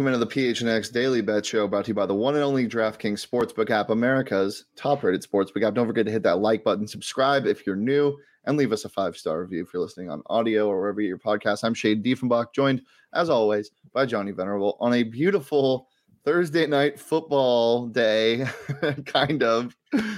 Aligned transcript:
Welcome 0.00 0.14
into 0.14 0.24
the 0.24 0.34
PHNX 0.34 0.90
Daily 0.94 1.20
Bet 1.20 1.44
Show, 1.44 1.68
brought 1.68 1.84
to 1.84 1.88
you 1.88 1.94
by 1.94 2.06
the 2.06 2.14
one 2.14 2.34
and 2.34 2.42
only 2.42 2.66
DraftKings 2.66 3.22
Sportsbook 3.22 3.68
app, 3.68 3.90
America's 3.90 4.64
top-rated 4.74 5.22
sportsbook 5.22 5.62
app. 5.62 5.74
Don't 5.74 5.86
forget 5.86 6.06
to 6.06 6.10
hit 6.10 6.22
that 6.22 6.38
like 6.38 6.64
button, 6.64 6.88
subscribe 6.88 7.44
if 7.44 7.66
you're 7.66 7.76
new, 7.76 8.16
and 8.46 8.56
leave 8.56 8.72
us 8.72 8.86
a 8.86 8.88
five-star 8.88 9.42
review 9.42 9.62
if 9.62 9.74
you're 9.74 9.82
listening 9.82 10.08
on 10.08 10.22
audio 10.30 10.68
or 10.68 10.80
wherever 10.80 11.02
you 11.02 11.08
get 11.14 11.22
your 11.22 11.38
podcast. 11.38 11.64
I'm 11.64 11.74
Shane 11.74 12.02
Diefenbach, 12.02 12.54
joined 12.54 12.80
as 13.12 13.28
always 13.28 13.72
by 13.92 14.06
Johnny 14.06 14.32
Venerable 14.32 14.78
on 14.80 14.94
a 14.94 15.02
beautiful 15.02 15.86
Thursday 16.24 16.66
night 16.66 16.98
football 16.98 17.86
day, 17.86 18.46
kind 19.04 19.42
of. 19.42 19.76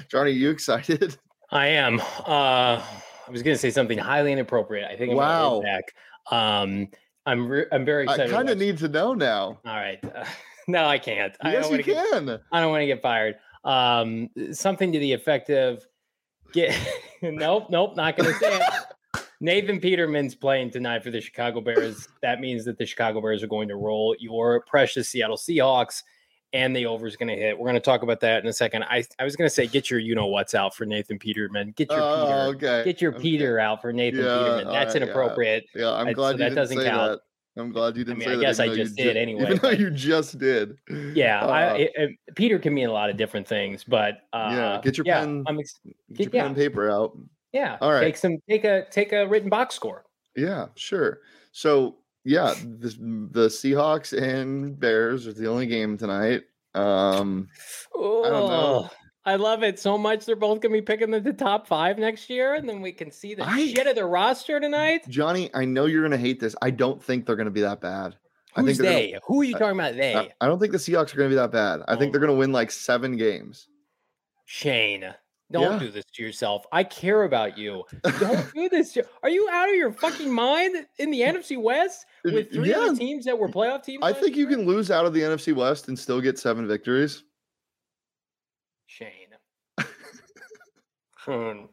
Johnny, 0.09 0.31
you 0.31 0.51
excited? 0.51 1.17
I 1.51 1.67
am. 1.67 1.99
Uh, 1.99 2.81
I 2.81 3.31
was 3.33 3.43
going 3.43 3.57
to 3.57 3.61
say 3.61 3.73
something 3.73 3.99
highly 3.99 4.31
inappropriate. 4.31 4.89
I 4.89 4.95
think 4.97 5.11
I'm 5.11 5.17
Wow. 5.17 5.61
back. 5.61 5.93
Um, 6.31 6.87
I'm 7.27 7.49
re- 7.49 7.67
I'm 7.71 7.85
very 7.85 8.05
excited. 8.05 8.33
I 8.33 8.37
kind 8.37 8.51
of 8.51 8.59
need 8.59 8.79
to 8.79 8.89
know 8.89 9.15
now. 9.15 9.61
All 9.65 9.77
right. 9.77 10.03
no, 10.69 10.87
I 10.87 10.99
can't. 10.99 11.37
I 11.41 11.53
yes, 11.53 11.69
don't 11.69 11.73
you 11.73 11.95
wanna 11.95 12.11
get, 12.11 12.11
can. 12.11 12.41
I 12.51 12.61
don't 12.61 12.71
want 12.71 12.83
to 12.83 12.87
get 12.87 13.03
fired. 13.03 13.37
Um, 13.65 14.29
something 14.51 14.93
to 14.93 14.99
the 14.99 15.13
effect 15.13 15.51
of 15.51 15.85
get. 16.53 16.77
nope, 17.23 17.67
nope, 17.71 17.97
not 17.97 18.17
going 18.17 18.33
to 18.33 18.39
say 18.39 18.57
it. 18.57 19.25
Nathan 19.41 19.81
Peterman's 19.81 20.37
playing 20.37 20.71
tonight 20.71 21.03
for 21.03 21.11
the 21.11 21.21
Chicago 21.21 21.61
Bears. 21.61 22.07
That 22.23 22.41
means 22.41 22.65
that 22.65 22.79
the 22.79 22.87
Chicago 22.87 23.21
Bears 23.21 23.43
are 23.43 23.49
going 23.49 23.69
to 23.69 23.77
roll 23.77 24.15
your 24.21 24.61
precious 24.67 25.09
Seattle 25.09 25.37
Seahawks, 25.37 26.03
and 26.53 26.75
the 26.77 26.87
over 26.87 27.07
is 27.07 27.17
going 27.17 27.29
to 27.29 27.35
hit. 27.37 27.59
We're 27.59 27.65
going 27.65 27.75
to 27.75 27.81
talk 27.81 28.03
about 28.03 28.21
that 28.21 28.43
in 28.43 28.49
a 28.49 28.53
second. 28.53 28.85
I, 28.85 29.05
I 29.19 29.25
was 29.25 29.37
going 29.37 29.47
to 29.49 29.55
say, 29.55 29.67
get 29.67 29.91
your 29.91 30.01
you 30.01 30.15
know 30.15 30.27
what's 30.27 30.55
out 30.55 30.75
for 30.75 30.85
Nathan 30.85 31.19
Peterman. 31.19 31.73
Get 31.77 31.91
your 31.91 32.01
Oh, 32.01 32.53
Peter. 32.55 32.69
okay. 32.81 32.85
Get 32.91 33.01
your 33.01 33.13
okay. 33.15 33.23
Peter 33.23 33.59
out 33.59 33.81
for 33.81 33.93
Nathan 33.93 34.21
Yeah, 34.25 34.39
Peterman. 34.39 34.73
That's 34.73 34.95
right, 34.95 35.03
inappropriate. 35.03 35.65
Yeah, 35.75 35.93
I'm 35.93 36.09
I- 36.09 36.13
glad 36.13 36.33
so 36.33 36.37
that 36.39 36.45
didn't 36.45 36.57
doesn't 36.57 36.79
say 36.79 36.85
count. 36.85 37.13
that. 37.13 37.61
I'm 37.61 37.71
glad 37.71 37.99
you 37.99 38.05
didn't 38.05 38.19
mean, 38.21 38.29
say 38.29 38.33
I 38.33 38.37
that. 38.37 38.41
guess 38.43 38.61
I 38.61 38.75
just 38.75 38.97
did 38.97 39.15
anyway, 39.17 39.43
Even 39.47 39.59
though 39.59 39.71
you 39.71 39.91
just 39.91 40.39
did. 40.39 40.79
Yeah, 41.15 41.45
I, 41.47 41.69
Uh, 41.71 41.75
it, 41.75 41.93
it- 41.97 42.35
Peter 42.35 42.59
can 42.59 42.73
mean 42.73 42.89
a 42.89 42.93
lot 42.93 43.11
of 43.11 43.19
different 43.19 43.47
things, 43.47 43.85
but 43.85 44.21
uh, 44.33 44.49
Yeah, 44.53 44.81
get 44.83 44.97
your 44.97 45.07
yeah, 45.07 45.21
pen- 45.21 45.45
I'm 45.47 45.59
ex- 45.59 45.79
Get 45.85 45.95
get- 46.15 46.21
your 46.25 46.31
pen 46.31 46.39
yeah. 46.41 46.47
and 46.47 46.57
paper 46.57 46.91
out. 46.91 47.17
yeah. 47.53 47.77
All 47.83 47.93
right. 47.93 48.01
Take 48.05 48.17
some. 48.17 48.39
Take 48.49 48.65
a 48.65 48.87
take 48.91 49.13
a 49.13 49.27
written 49.27 49.51
box 49.51 49.75
score. 49.75 50.05
Yeah, 50.35 50.69
sure. 50.77 51.21
So 51.53 51.97
yeah, 52.25 52.55
the, 52.63 53.29
the 53.31 53.47
Seahawks 53.49 54.17
and 54.17 54.79
Bears 54.79 55.27
are 55.27 55.33
the 55.33 55.49
only 55.49 55.67
game 55.67 55.97
tonight. 55.99 56.43
Um, 56.75 57.49
Oh, 57.95 58.23
don't 58.25 58.49
know. 58.51 58.91
I 59.25 59.37
love 59.37 59.63
it 59.63 59.79
so 59.79 59.97
much. 59.97 60.25
They're 60.27 60.35
both 60.35 60.61
gonna 60.61 60.73
be 60.73 60.83
picking 60.83 61.11
the, 61.13 61.21
the 61.21 61.33
top 61.33 61.67
five 61.69 61.97
next 61.99 62.29
year, 62.29 62.55
and 62.55 62.69
then 62.69 62.81
we 62.83 62.91
can 62.93 63.11
see 63.13 63.35
the 63.35 63.45
I- 63.49 63.69
shit 63.69 63.87
of 63.87 63.95
the 63.95 64.05
roster 64.05 64.59
tonight. 64.59 65.03
Johnny, 65.09 65.49
I 65.55 65.65
know 65.65 65.87
you're 65.87 66.03
gonna 66.03 66.17
hate 66.17 66.41
this. 66.41 66.57
I 66.61 66.71
don't 66.71 67.03
think 67.03 67.27
they're 67.27 67.37
gonna 67.37 67.51
be 67.51 67.61
that 67.61 67.81
bad. 67.81 68.17
I 68.57 68.61
Who's 68.63 68.79
think 68.79 68.89
they're 68.89 69.07
gonna- 69.09 69.21
Who 69.27 69.41
are 69.43 69.45
you 69.45 69.55
I- 69.55 69.59
talking 69.59 69.79
about? 69.79 69.95
They? 69.97 70.15
I, 70.17 70.31
I 70.41 70.47
don't 70.47 70.59
think 70.59 70.73
the 70.73 70.79
Seahawks 70.79 71.15
are 71.15 71.19
gonna 71.19 71.29
be 71.29 71.37
that 71.37 71.53
bad. 71.53 71.81
I 71.87 71.95
think 71.97 72.09
Oh. 72.09 72.13
they're 72.13 72.21
gonna 72.27 72.39
win 72.39 72.53
like 72.53 72.71
seven 72.73 73.17
games. 73.17 73.69
Shane, 74.45 75.15
don't 75.53 75.73
Yeah. 75.75 75.79
do 75.79 75.91
this 75.91 76.05
to 76.15 76.23
yourself. 76.23 76.65
I 76.73 76.85
care 76.85 77.25
about 77.25 77.57
you. 77.59 77.85
Don't 78.19 78.53
do 78.55 78.69
this. 78.69 78.93
to- 78.95 79.07
Are 79.23 79.29
you 79.29 79.49
out 79.51 79.69
of 79.69 79.75
your 79.75 79.93
fucking 79.93 80.31
mind 80.33 80.87
in 80.99 81.11
the 81.11 81.21
NFC 81.21 81.61
West 81.61 82.07
with 82.25 82.53
three 82.53 82.71
yeah, 82.71 82.79
other 82.79 82.97
teams 82.97 83.25
that 83.27 83.39
were 83.39 83.49
playoff 83.49 83.85
teams? 83.85 84.03
I 84.03 84.13
think 84.13 84.37
you 84.37 84.49
year? 84.49 84.57
can 84.57 84.67
lose 84.67 84.91
out 84.91 85.07
of 85.07 85.13
the 85.15 85.21
NFC 85.21 85.55
West 85.55 85.89
and 85.89 85.99
still 85.99 86.21
get 86.21 86.39
seven 86.39 86.67
victories. 86.67 87.23
Shane. 88.87 89.09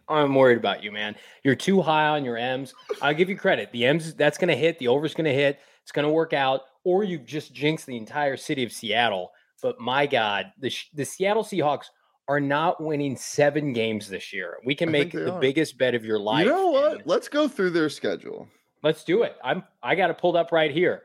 I'm 0.07 0.35
worried 0.35 0.57
about 0.59 0.83
you, 0.83 0.91
man. 0.91 1.15
You're 1.43 1.55
too 1.55 1.81
high 1.81 2.07
on 2.09 2.23
your 2.23 2.37
M's. 2.37 2.73
I'll 3.01 3.15
give 3.15 3.29
you 3.29 3.37
credit. 3.37 3.71
The 3.71 3.85
M's 3.85 4.13
that's 4.13 4.37
going 4.37 4.49
to 4.49 4.55
hit. 4.55 4.77
The 4.77 4.87
over's 4.87 5.15
going 5.15 5.25
to 5.25 5.33
hit. 5.33 5.59
It's 5.81 5.91
going 5.91 6.05
to 6.07 6.11
work 6.11 6.33
out. 6.33 6.61
Or 6.83 7.03
you've 7.03 7.25
just 7.25 7.51
jinxed 7.53 7.87
the 7.87 7.97
entire 7.97 8.37
city 8.37 8.63
of 8.63 8.71
Seattle. 8.71 9.31
But 9.61 9.79
my 9.79 10.05
God, 10.05 10.51
the 10.59 10.71
the 10.93 11.03
Seattle 11.03 11.43
Seahawks 11.43 11.85
are 12.29 12.39
not 12.39 12.81
winning 12.81 13.17
seven 13.17 13.73
games 13.73 14.07
this 14.07 14.31
year. 14.31 14.57
We 14.63 14.75
can 14.75 14.87
I 14.89 14.91
make 14.93 15.11
the 15.11 15.33
are. 15.33 15.39
biggest 15.41 15.77
bet 15.77 15.95
of 15.95 16.05
your 16.05 16.19
life. 16.19 16.45
You 16.45 16.51
know 16.51 16.69
what? 16.69 17.05
Let's 17.07 17.27
go 17.27 17.47
through 17.47 17.71
their 17.71 17.89
schedule. 17.89 18.47
Let's 18.83 19.03
do 19.03 19.23
it. 19.23 19.35
I'm. 19.43 19.63
I 19.83 19.95
got 19.95 20.09
it 20.11 20.17
pulled 20.19 20.35
up 20.37 20.51
right 20.53 20.71
here. 20.71 21.01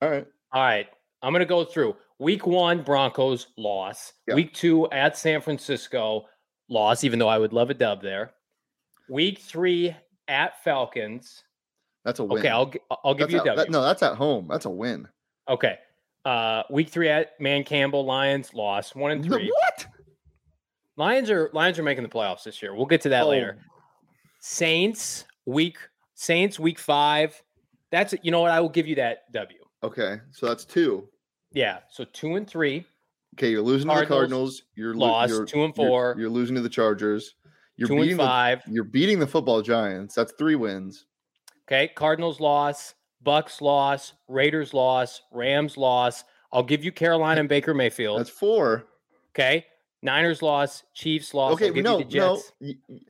All 0.00 0.10
right. 0.10 0.26
All 0.52 0.62
right. 0.62 0.88
I'm 1.22 1.32
going 1.32 1.40
to 1.40 1.46
go 1.46 1.64
through 1.64 1.94
week 2.18 2.46
one, 2.46 2.82
Broncos 2.82 3.48
loss. 3.56 4.12
Yeah. 4.26 4.34
Week 4.34 4.52
two 4.54 4.90
at 4.90 5.16
San 5.16 5.40
Francisco 5.40 6.24
loss, 6.68 7.04
even 7.04 7.18
though 7.20 7.28
I 7.28 7.38
would 7.38 7.52
love 7.52 7.70
a 7.70 7.74
dub 7.74 8.02
there. 8.02 8.32
Week 9.08 9.38
three 9.38 9.94
at 10.26 10.64
Falcons. 10.64 11.44
That's 12.04 12.18
a 12.18 12.24
win. 12.24 12.38
Okay, 12.40 12.48
I'll 12.48 12.72
I'll 13.04 13.14
give 13.14 13.30
That's 13.30 13.32
you 13.34 13.38
a 13.38 13.52
at- 13.52 13.56
W. 13.56 13.64
that- 13.66 13.70
no, 13.70 13.82
that's 13.84 14.02
at 14.02 14.16
home. 14.16 14.48
That's 14.50 14.64
a 14.64 14.70
win. 14.70 15.06
Okay. 15.48 15.76
Uh, 16.24 16.62
week 16.70 16.88
three 16.88 17.08
at 17.08 17.38
Dan 17.42 17.62
Campbell 17.64 18.04
Lions 18.04 18.54
loss 18.54 18.94
one 18.94 19.10
and 19.12 19.24
three. 19.24 19.48
What? 19.50 19.86
Lions 20.96 21.30
are 21.30 21.50
Lions 21.52 21.78
are 21.78 21.82
making 21.82 22.02
the 22.02 22.08
playoffs 22.10 22.44
this 22.44 22.62
year. 22.62 22.74
We'll 22.74 22.86
get 22.86 23.00
to 23.02 23.08
that 23.10 23.26
later. 23.26 23.58
Oh, 23.58 23.64
Saints 24.40 25.24
week 25.46 25.76
Saints 26.14 26.58
week 26.58 26.78
five. 26.78 27.40
That's 27.90 28.14
you 28.22 28.30
know 28.30 28.40
what 28.40 28.50
I 28.50 28.60
will 28.60 28.68
give 28.68 28.86
you 28.86 28.94
that 28.96 29.32
W. 29.32 29.58
Okay, 29.82 30.20
so 30.30 30.46
that's 30.46 30.64
two. 30.64 31.08
Yeah. 31.52 31.78
So 31.90 32.04
two 32.04 32.36
and 32.36 32.48
three. 32.48 32.86
Okay, 33.36 33.50
you're 33.50 33.62
losing 33.62 33.88
to 33.88 33.94
the 33.94 34.06
Cardinals 34.06 34.18
Cardinals. 34.18 34.62
You're 34.74 34.94
lost, 34.94 35.32
you're- 35.32 35.46
two 35.46 35.64
and 35.64 35.74
you're- 35.76 35.88
four. 35.88 36.14
You're, 36.18 36.28
losing 36.30 36.54
to 36.56 36.60
the 36.60 36.68
Chargers. 36.68 37.34
You're 37.76 37.88
two 37.88 37.94
and 37.94 38.02
beating 38.02 38.16
the, 38.18 38.22
five. 38.24 38.62
You're 38.66 38.84
beating 38.84 39.18
the 39.18 39.26
football 39.26 39.62
Giants. 39.62 40.14
That's 40.14 40.32
three 40.32 40.54
wins. 40.54 41.06
Okay, 41.66 41.88
Cardinals 41.88 42.40
loss, 42.40 42.94
Bucks 43.22 43.62
loss, 43.62 44.12
Raiders 44.28 44.74
loss, 44.74 45.22
Rams 45.32 45.76
loss. 45.78 46.24
I'll 46.52 46.62
give 46.62 46.84
you 46.84 46.92
Carolina 46.92 47.40
and 47.40 47.48
Baker 47.48 47.72
Mayfield. 47.72 48.20
That's 48.20 48.30
four. 48.30 48.84
okay, 49.34 49.64
Niners 50.02 50.42
loss, 50.42 50.82
Chiefs 50.94 51.32
loss. 51.34 51.54
Okay, 51.54 51.70
no, 51.80 51.98
you 51.98 52.04
no. 52.04 52.36
Jets. 52.36 52.52
y- 52.60 52.74
y- 52.88 53.00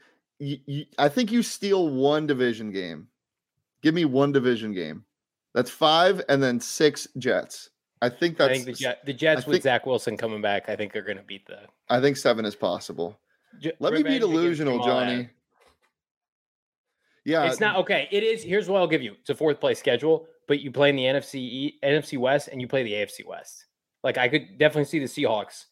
y- 0.41 0.61
y- 0.69 0.87
I 0.99 1.09
think 1.09 1.33
you 1.33 1.43
steal 1.43 1.89
one 1.89 2.27
division 2.27 2.71
game. 2.71 3.09
Give 3.83 3.95
me 3.95 4.05
one 4.05 4.33
division 4.33 4.73
game. 4.75 5.05
That's 5.55 5.71
five, 5.71 6.23
and 6.29 6.43
then 6.43 6.61
six 6.61 7.09
Jets. 7.19 7.71
I 8.01 8.09
think 8.09 8.41
I 8.41 8.49
that's. 8.49 8.65
think 8.65 8.77
the, 8.77 8.83
Jet, 8.83 9.07
the 9.07 9.13
Jets 9.13 9.47
with 9.47 9.55
think- 9.55 9.63
Zach 9.65 9.87
Wilson 9.87 10.17
coming 10.17 10.43
back, 10.43 10.69
I 10.69 10.77
think 10.77 10.93
they're 10.93 11.03
going 11.03 11.19
to 11.19 11.23
beat 11.23 11.47
the. 11.47 11.61
I 11.89 12.01
think 12.01 12.17
seven 12.17 12.45
is 12.45 12.55
possible. 12.57 13.19
J- 13.61 13.73
Let 13.79 13.93
me 13.93 14.03
be 14.03 14.19
delusional, 14.19 14.83
Johnny. 14.85 15.29
Yeah, 17.25 17.45
It's 17.45 17.61
not 17.61 17.77
okay. 17.77 18.09
It 18.11 18.25
is. 18.25 18.43
Here's 18.43 18.69
what 18.69 18.81
I'll 18.81 18.89
give 18.89 19.03
you. 19.03 19.15
It's 19.21 19.31
a 19.31 19.35
fourth 19.35 19.61
place 19.61 19.79
schedule, 19.79 20.27
but 20.49 20.61
you 20.61 20.73
play 20.73 20.89
in 20.91 20.97
the 20.97 21.05
NFC 21.05 21.75
NFC 21.83 22.19
West 22.19 22.49
and 22.49 22.61
you 22.61 22.67
play 22.67 22.83
the 22.83 22.95
AFC 22.95 23.25
West. 23.25 23.67
Like 24.03 24.19
I 24.19 24.29
could 24.29 24.59
definitely 24.59 24.87
see 24.87 24.99
the 24.99 25.05
Seahawks. 25.05 25.67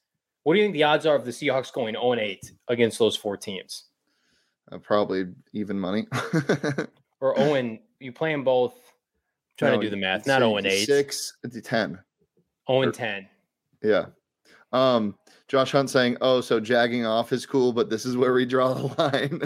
What 0.44 0.54
do 0.54 0.60
you 0.60 0.64
think 0.64 0.74
the 0.74 0.84
odds 0.84 1.06
are 1.06 1.14
of 1.16 1.24
the 1.24 1.30
Seahawks 1.30 1.72
going 1.72 1.94
0 1.94 2.14
8 2.14 2.52
against 2.68 2.98
those 2.98 3.16
four 3.16 3.36
teams? 3.36 3.84
uh, 4.72 4.78
probably 4.78 5.26
even 5.52 5.78
money. 5.78 6.06
Or 7.22 7.36
0 7.36 7.54
and 7.54 7.78
you 7.98 8.12
play 8.12 8.32
them 8.32 8.44
both? 8.44 8.72
trying 9.58 9.72
No, 9.72 9.76
to 9.80 9.86
do 9.86 9.90
the 9.90 9.96
math. 9.98 10.26
Not 10.26 10.38
0 10.40 10.56
and 10.56 10.66
8. 10.66 10.86
Six 10.86 11.36
to 11.52 11.60
ten. 11.60 11.90
0 11.90 12.00
or- 12.66 12.84
and 12.84 12.94
10. 12.94 13.28
Yeah. 13.82 14.06
Um, 14.72 15.16
Josh 15.48 15.72
Hunt 15.72 15.90
saying, 15.90 16.16
"Oh, 16.22 16.40
so 16.40 16.60
jagging 16.60 17.04
off 17.04 17.32
is 17.34 17.44
cool, 17.44 17.72
but 17.74 17.90
this 17.90 18.06
is 18.06 18.16
where 18.16 18.32
we 18.32 18.46
draw 18.46 18.72
the 18.72 18.86
line." 18.98 19.42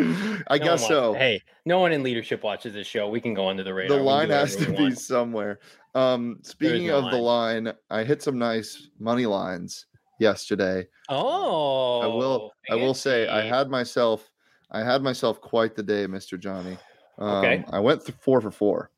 I 0.48 0.58
No 0.58 0.64
guess 0.64 0.86
so. 0.86 1.14
Hey, 1.14 1.42
no 1.64 1.78
one 1.78 1.92
in 1.92 2.02
leadership 2.02 2.42
watches 2.42 2.74
this 2.74 2.86
show. 2.86 3.08
We 3.08 3.20
can 3.20 3.34
go 3.34 3.48
under 3.48 3.62
the 3.62 3.74
radar. 3.74 3.98
the 3.98 4.02
line 4.02 4.30
has 4.30 4.56
to 4.56 4.66
be 4.70 4.82
want. 4.82 4.98
somewhere. 4.98 5.60
Um, 5.94 6.38
speaking 6.42 6.88
no 6.88 6.98
of 6.98 7.10
the 7.10 7.18
line, 7.18 7.72
I 7.90 8.04
hit 8.04 8.22
some 8.22 8.38
nice 8.38 8.88
money 8.98 9.26
lines 9.26 9.86
yesterday. 10.18 10.86
Oh, 11.08 12.00
I 12.00 12.06
will. 12.06 12.52
I 12.70 12.74
will 12.76 12.94
say 12.94 13.28
I 13.28 13.42
had 13.42 13.68
myself. 13.70 14.30
I 14.70 14.84
had 14.84 15.02
myself 15.02 15.40
quite 15.40 15.74
the 15.74 15.82
day, 15.82 16.06
Mister 16.06 16.36
Johnny. 16.36 16.78
Um, 17.18 17.44
Okay. 17.44 17.64
I 17.70 17.80
went 17.80 18.04
th- 18.04 18.16
four 18.20 18.40
for 18.40 18.50
four. 18.50 18.90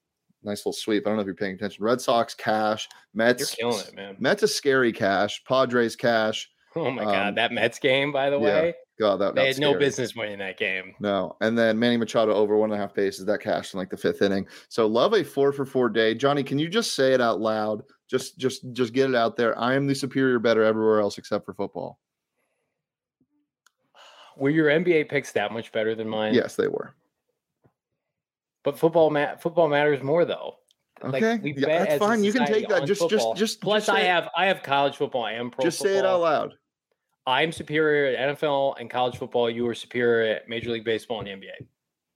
Nice 0.44 0.61
little 0.61 0.73
sweep. 0.73 1.06
I 1.06 1.11
don't 1.11 1.17
know 1.17 1.23
if 1.23 1.27
you're 1.27 1.35
paying 1.35 1.55
attention. 1.55 1.85
Red 1.85 2.00
Sox 2.00 2.35
cash. 2.35 2.88
You're 3.15 3.27
Mets. 3.27 3.55
killing 3.55 3.79
it, 3.79 3.94
man. 3.94 4.17
Mets 4.19 4.43
a 4.43 4.49
scary 4.49 4.93
cash. 4.93 5.43
Padres 5.44 5.94
cash. 5.97 6.50
Oh 6.75 6.91
my 6.91 7.05
um, 7.05 7.12
god, 7.12 7.35
that 7.37 7.53
Mets 7.53 7.79
game, 7.79 8.12
by 8.12 8.31
the 8.31 8.38
yeah, 8.38 8.44
way, 8.44 8.75
God, 9.03 9.17
that 9.21 9.35
they 9.35 9.49
had 9.49 9.59
no 9.59 9.71
scary. 9.71 9.85
business 9.85 10.15
winning 10.15 10.39
that 10.39 10.57
game. 10.57 10.95
No, 11.01 11.37
and 11.41 11.59
then 11.59 11.79
Manny 11.79 11.97
Machado 11.97 12.33
over 12.33 12.57
one 12.57 12.71
and 12.71 12.79
a 12.79 12.83
half 12.83 12.95
bases. 12.95 13.27
That 13.27 13.41
cashed 13.41 13.75
in 13.75 13.79
like 13.79 13.91
the 13.91 13.97
fifth 13.97 14.23
inning. 14.23 14.47
So 14.69 14.87
love 14.87 15.13
a 15.13 15.25
four 15.25 15.53
for 15.53 15.67
four 15.67 15.89
day. 15.89 16.15
Johnny, 16.15 16.43
can 16.45 16.59
you 16.59 16.69
just 16.69 16.95
say 16.95 17.13
it 17.13 17.21
out 17.21 17.41
loud? 17.41 17.83
Just, 18.09 18.39
just, 18.39 18.71
just 18.73 18.93
get 18.93 19.09
it 19.09 19.17
out 19.17 19.37
there. 19.37 19.59
I 19.59 19.75
am 19.75 19.87
the 19.87 19.95
superior 19.95 20.39
better 20.39 20.63
everywhere 20.63 21.01
else 21.01 21.19
except 21.19 21.45
for 21.47 21.55
football. 21.55 21.99
Were 24.37 24.51
your 24.51 24.69
NBA 24.69 25.09
picks 25.09 25.33
that 25.33 25.53
much 25.53 25.73
better 25.73 25.95
than 25.95 26.09
mine? 26.09 26.35
Yes, 26.35 26.55
they 26.55 26.69
were. 26.69 26.95
but 28.63 28.79
football 28.79 29.11
ma- 29.11 29.37
football 29.37 29.69
matters 29.69 30.03
more 30.03 30.25
though. 30.25 30.59
Okay, 31.05 31.39
we 31.43 31.55
yeah, 31.57 31.85
that's 31.85 31.99
fine. 31.99 32.23
You 32.23 32.33
can 32.33 32.47
take 32.47 32.69
that. 32.69 32.87
Just, 32.87 33.11
just, 33.11 33.35
just. 33.35 33.61
Plus, 33.61 33.87
just 33.87 33.97
I 33.97 34.03
say 34.03 34.07
it- 34.07 34.11
have 34.11 34.29
I 34.37 34.47
have 34.47 34.63
college 34.63 34.97
football. 34.97 35.25
I 35.25 35.33
am 35.33 35.51
pro. 35.51 35.65
Just 35.65 35.81
say 35.81 35.97
it 35.99 36.07
out 36.07 36.21
loud. 36.21 36.55
I'm 37.27 37.53
superior 37.53 38.17
at 38.17 38.37
NFL 38.37 38.77
and 38.81 38.91
college 38.91 39.17
football. 39.17 39.49
You 39.49 39.67
are 39.69 39.75
superior 39.75 40.35
at 40.35 40.49
Major 40.49 40.71
League 40.71 40.85
Baseball 40.85 41.21
and 41.21 41.29
NBA. 41.29 41.67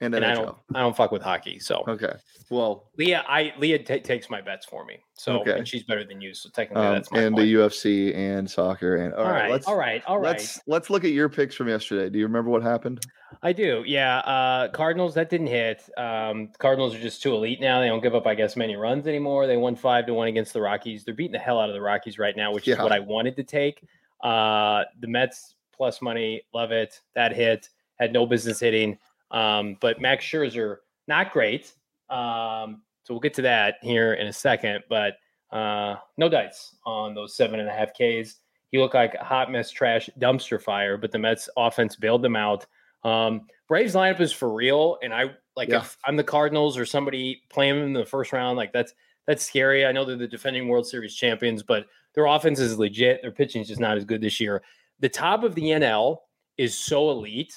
and, 0.00 0.14
and 0.14 0.24
I 0.24 0.34
don't 0.34 0.56
I 0.74 0.80
don't 0.80 0.96
fuck 0.96 1.12
with 1.12 1.22
hockey. 1.22 1.58
So 1.58 1.84
Okay. 1.88 2.12
Well, 2.50 2.90
Leah, 2.98 3.24
I 3.28 3.52
Leah 3.58 3.82
ta 3.82 3.96
takes 4.02 4.28
my 4.28 4.40
bets 4.40 4.66
for 4.66 4.84
me. 4.84 4.98
So 5.14 5.40
Okay. 5.40 5.56
and 5.58 5.66
she's 5.66 5.84
better 5.84 6.04
than 6.04 6.20
you. 6.20 6.34
So 6.34 6.48
technically, 6.50 6.84
um, 6.86 6.94
that's 6.94 7.10
my 7.10 7.20
and 7.22 7.34
point. 7.34 7.46
the 7.46 7.54
UFC 7.54 8.14
and 8.14 8.50
soccer 8.50 8.96
and 8.96 9.14
all 9.14 9.24
all 9.24 9.30
right, 9.30 9.42
right, 9.42 9.50
let's 9.50 9.66
all 9.66 9.76
right, 9.76 10.02
all 10.06 10.18
right. 10.18 10.32
let's 10.32 10.60
let's 10.66 10.90
look 10.90 11.04
at 11.04 11.10
your 11.12 11.28
picks 11.28 11.54
from 11.54 11.68
yesterday. 11.68 12.10
Do 12.10 12.18
you 12.18 12.26
remember 12.26 12.50
what 12.50 12.62
happened? 12.62 13.04
I 13.42 13.52
do. 13.52 13.82
Yeah. 13.86 14.18
Uh, 14.18 14.68
Cardinals, 14.68 15.14
that 15.14 15.30
didn't 15.30 15.48
hit. 15.48 15.82
Um, 15.96 16.50
Cardinals 16.58 16.94
are 16.94 17.00
just 17.00 17.22
too 17.22 17.34
elite 17.34 17.60
now. 17.60 17.80
They 17.80 17.88
don't 17.88 18.02
give 18.02 18.14
up, 18.14 18.26
I 18.26 18.34
guess, 18.34 18.54
many 18.56 18.76
runs 18.76 19.06
anymore. 19.06 19.46
They 19.48 19.56
won 19.56 19.74
five 19.76 20.06
to 20.06 20.14
one 20.14 20.28
against 20.28 20.52
the 20.52 20.60
Rockies. 20.60 21.04
They're 21.04 21.14
beating 21.14 21.32
the 21.32 21.38
hell 21.38 21.58
out 21.60 21.68
of 21.68 21.74
the 21.74 21.80
Rockies 21.80 22.18
right 22.18 22.36
now, 22.36 22.52
which 22.52 22.68
is 22.68 22.78
what 22.78 22.92
I 22.92 23.00
wanted 23.00 23.36
to 23.36 23.44
take. 23.44 23.82
Uh, 24.22 24.84
the 25.00 25.06
Mets 25.06 25.54
plus 25.74 26.00
money, 26.00 26.42
love 26.54 26.72
it. 26.72 27.00
That 27.14 27.32
hit 27.34 27.68
had 27.98 28.12
no 28.12 28.26
business 28.26 28.60
hitting. 28.60 28.98
Um, 29.30 29.76
but 29.80 30.00
Max 30.00 30.24
Scherzer, 30.24 30.76
not 31.08 31.32
great. 31.32 31.72
Um, 32.10 32.82
so 33.04 33.14
we'll 33.14 33.20
get 33.20 33.34
to 33.34 33.42
that 33.42 33.76
here 33.82 34.14
in 34.14 34.26
a 34.26 34.32
second. 34.32 34.82
But 34.88 35.14
uh, 35.50 35.96
no 36.16 36.28
dice 36.28 36.74
on 36.84 37.14
those 37.14 37.36
seven 37.36 37.60
and 37.60 37.68
a 37.68 37.72
half 37.72 37.92
Ks. 37.92 38.36
He 38.72 38.78
looked 38.78 38.94
like 38.94 39.14
a 39.14 39.24
hot 39.24 39.50
mess 39.50 39.70
trash 39.70 40.10
dumpster 40.18 40.60
fire, 40.60 40.96
but 40.96 41.12
the 41.12 41.18
Mets 41.18 41.48
offense 41.56 41.96
bailed 41.96 42.22
them 42.22 42.36
out. 42.36 42.66
Um, 43.04 43.46
Braves 43.68 43.94
lineup 43.94 44.20
is 44.20 44.32
for 44.32 44.52
real, 44.52 44.98
and 45.02 45.14
I 45.14 45.30
like 45.56 45.68
Yeah. 45.68 45.78
if 45.78 45.96
I'm 46.04 46.16
the 46.16 46.24
Cardinals 46.24 46.76
or 46.76 46.84
somebody 46.84 47.42
playing 47.50 47.76
them 47.76 47.84
in 47.86 47.92
the 47.92 48.04
first 48.04 48.32
round, 48.32 48.56
like 48.56 48.72
that's 48.72 48.92
that's 49.26 49.44
scary. 49.46 49.84
I 49.86 49.92
know 49.92 50.04
they're 50.04 50.16
the 50.16 50.28
defending 50.28 50.68
World 50.68 50.86
Series 50.86 51.14
champions, 51.14 51.62
but 51.62 51.86
their 52.16 52.26
offense 52.26 52.58
is 52.58 52.78
legit. 52.78 53.22
Their 53.22 53.30
pitching 53.30 53.62
is 53.62 53.68
just 53.68 53.80
not 53.80 53.96
as 53.96 54.04
good 54.04 54.20
this 54.20 54.40
year. 54.40 54.62
The 54.98 55.08
top 55.08 55.44
of 55.44 55.54
the 55.54 55.62
NL 55.62 56.18
is 56.56 56.76
so 56.76 57.10
elite 57.10 57.54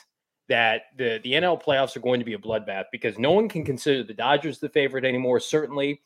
that 0.49 0.83
the 0.97 1.19
the 1.23 1.33
NL 1.33 1.61
playoffs 1.61 1.95
are 1.95 2.01
going 2.01 2.19
to 2.19 2.25
be 2.25 2.33
a 2.33 2.37
bloodbath 2.37 2.85
because 2.91 3.17
no 3.17 3.31
one 3.31 3.49
can 3.49 3.63
consider 3.63 4.03
the 4.03 4.13
Dodgers 4.13 4.59
the 4.59 4.69
favorite 4.69 5.05
anymore. 5.05 5.39
Certainly, 5.39 6.01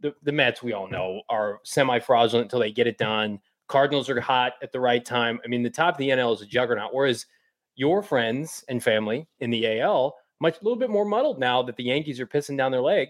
the 0.00 0.14
the 0.22 0.32
Mets 0.32 0.62
we 0.62 0.74
all 0.74 0.88
know 0.88 1.22
are 1.28 1.60
semi 1.64 1.98
fraudulent 1.98 2.46
until 2.46 2.60
they 2.60 2.70
get 2.70 2.86
it 2.86 2.98
done. 2.98 3.40
Cardinals 3.66 4.10
are 4.10 4.20
hot 4.20 4.52
at 4.62 4.70
the 4.70 4.80
right 4.80 5.04
time. 5.04 5.40
I 5.42 5.48
mean, 5.48 5.62
the 5.62 5.70
top 5.70 5.94
of 5.94 5.98
the 5.98 6.10
NL 6.10 6.34
is 6.34 6.42
a 6.42 6.46
juggernaut, 6.46 6.92
whereas 6.92 7.24
your 7.76 8.02
friends 8.02 8.62
and 8.68 8.82
family 8.82 9.26
in 9.40 9.50
the 9.50 9.80
AL 9.80 10.14
much 10.40 10.60
a 10.60 10.64
little 10.64 10.78
bit 10.78 10.90
more 10.90 11.06
muddled 11.06 11.38
now 11.38 11.62
that 11.62 11.76
the 11.76 11.84
Yankees 11.84 12.20
are 12.20 12.26
pissing 12.26 12.56
down 12.58 12.70
their 12.70 12.82
leg. 12.82 13.08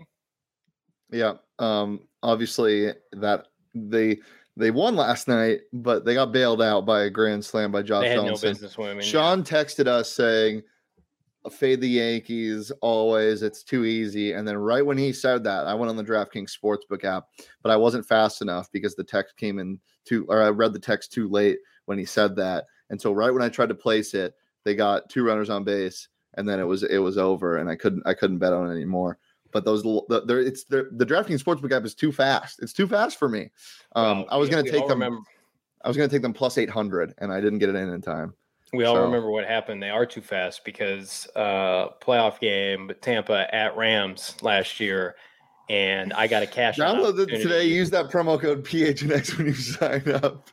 Yeah. 1.10 1.34
Um, 1.58 2.06
obviously 2.22 2.92
that 3.12 3.48
they 3.74 4.18
they 4.56 4.70
won 4.70 4.96
last 4.96 5.28
night, 5.28 5.60
but 5.72 6.04
they 6.04 6.14
got 6.14 6.32
bailed 6.32 6.62
out 6.62 6.86
by 6.86 7.02
a 7.02 7.10
grand 7.10 7.44
slam 7.44 7.72
by 7.72 7.82
Josh 7.82 8.04
they 8.04 8.16
no 8.16 8.36
business 8.36 8.78
winning. 8.78 9.00
Sean 9.02 9.42
texted 9.42 9.86
us 9.86 10.10
saying, 10.12 10.62
"Fade 11.50 11.80
the 11.80 11.88
Yankees 11.88 12.70
always. 12.80 13.42
It's 13.42 13.64
too 13.64 13.84
easy." 13.84 14.32
And 14.32 14.46
then 14.46 14.56
right 14.56 14.84
when 14.84 14.98
he 14.98 15.12
said 15.12 15.42
that, 15.44 15.66
I 15.66 15.74
went 15.74 15.90
on 15.90 15.96
the 15.96 16.04
DraftKings 16.04 16.52
Sportsbook 16.56 17.04
app, 17.04 17.28
but 17.62 17.72
I 17.72 17.76
wasn't 17.76 18.06
fast 18.06 18.42
enough 18.42 18.70
because 18.70 18.94
the 18.94 19.04
text 19.04 19.36
came 19.36 19.58
in 19.58 19.80
too, 20.04 20.24
or 20.28 20.40
I 20.40 20.50
read 20.50 20.72
the 20.72 20.78
text 20.78 21.12
too 21.12 21.28
late 21.28 21.58
when 21.86 21.98
he 21.98 22.04
said 22.04 22.36
that. 22.36 22.66
And 22.90 23.00
so 23.00 23.12
right 23.12 23.32
when 23.32 23.42
I 23.42 23.48
tried 23.48 23.70
to 23.70 23.74
place 23.74 24.14
it, 24.14 24.34
they 24.64 24.74
got 24.74 25.08
two 25.10 25.24
runners 25.24 25.50
on 25.50 25.64
base, 25.64 26.08
and 26.34 26.48
then 26.48 26.60
it 26.60 26.64
was 26.64 26.84
it 26.84 26.98
was 26.98 27.18
over, 27.18 27.56
and 27.56 27.68
I 27.68 27.74
couldn't 27.74 28.06
I 28.06 28.14
couldn't 28.14 28.38
bet 28.38 28.52
on 28.52 28.68
it 28.68 28.72
anymore. 28.72 29.18
But 29.54 29.64
those 29.64 29.84
the, 29.84 30.22
there 30.26 30.40
it's 30.40 30.64
the 30.64 30.88
the 30.92 31.06
DraftKings 31.06 31.42
Sportsbook 31.42 31.70
app 31.72 31.84
is 31.84 31.94
too 31.94 32.10
fast. 32.12 32.60
It's 32.60 32.72
too 32.72 32.88
fast 32.88 33.18
for 33.20 33.28
me. 33.28 33.50
Um, 33.94 34.18
Well, 34.18 34.26
I 34.30 34.36
was 34.36 34.48
we- 34.50 34.56
gonna 34.56 34.68
take 34.70 34.82
them. 34.88 34.98
Remember, 35.00 35.20
I 35.84 35.88
was 35.88 35.96
gonna 35.96 36.08
take 36.08 36.22
them 36.22 36.32
plus 36.34 36.58
eight 36.58 36.68
hundred, 36.68 37.14
and 37.18 37.32
I 37.32 37.40
didn't 37.40 37.60
get 37.60 37.68
it 37.68 37.76
in 37.76 37.88
in 37.88 38.02
time. 38.02 38.34
we 38.72 38.84
all 38.84 38.96
So- 38.96 39.04
remember 39.04 39.30
what 39.30 39.44
happened. 39.46 39.80
They 39.80 39.90
are 39.90 40.04
too 40.04 40.20
fast 40.22 40.64
because 40.64 41.28
uh, 41.36 41.90
playoff 42.02 42.40
game 42.40 42.90
Tampa 43.00 43.46
at 43.54 43.76
Rams 43.76 44.34
last 44.42 44.80
year, 44.80 45.14
and 45.70 46.12
I 46.14 46.26
got 46.26 46.42
a 46.42 46.48
cash. 46.48 46.76
Download 46.78 47.16
it 47.20 47.26
today. 47.40 47.64
Use 47.66 47.90
that 47.90 48.10
promo 48.10 48.40
code 48.40 48.64
PHNX 48.64 49.34
when 49.38 49.46
you 49.46 49.54
sign 49.54 50.10
up. 50.10 50.48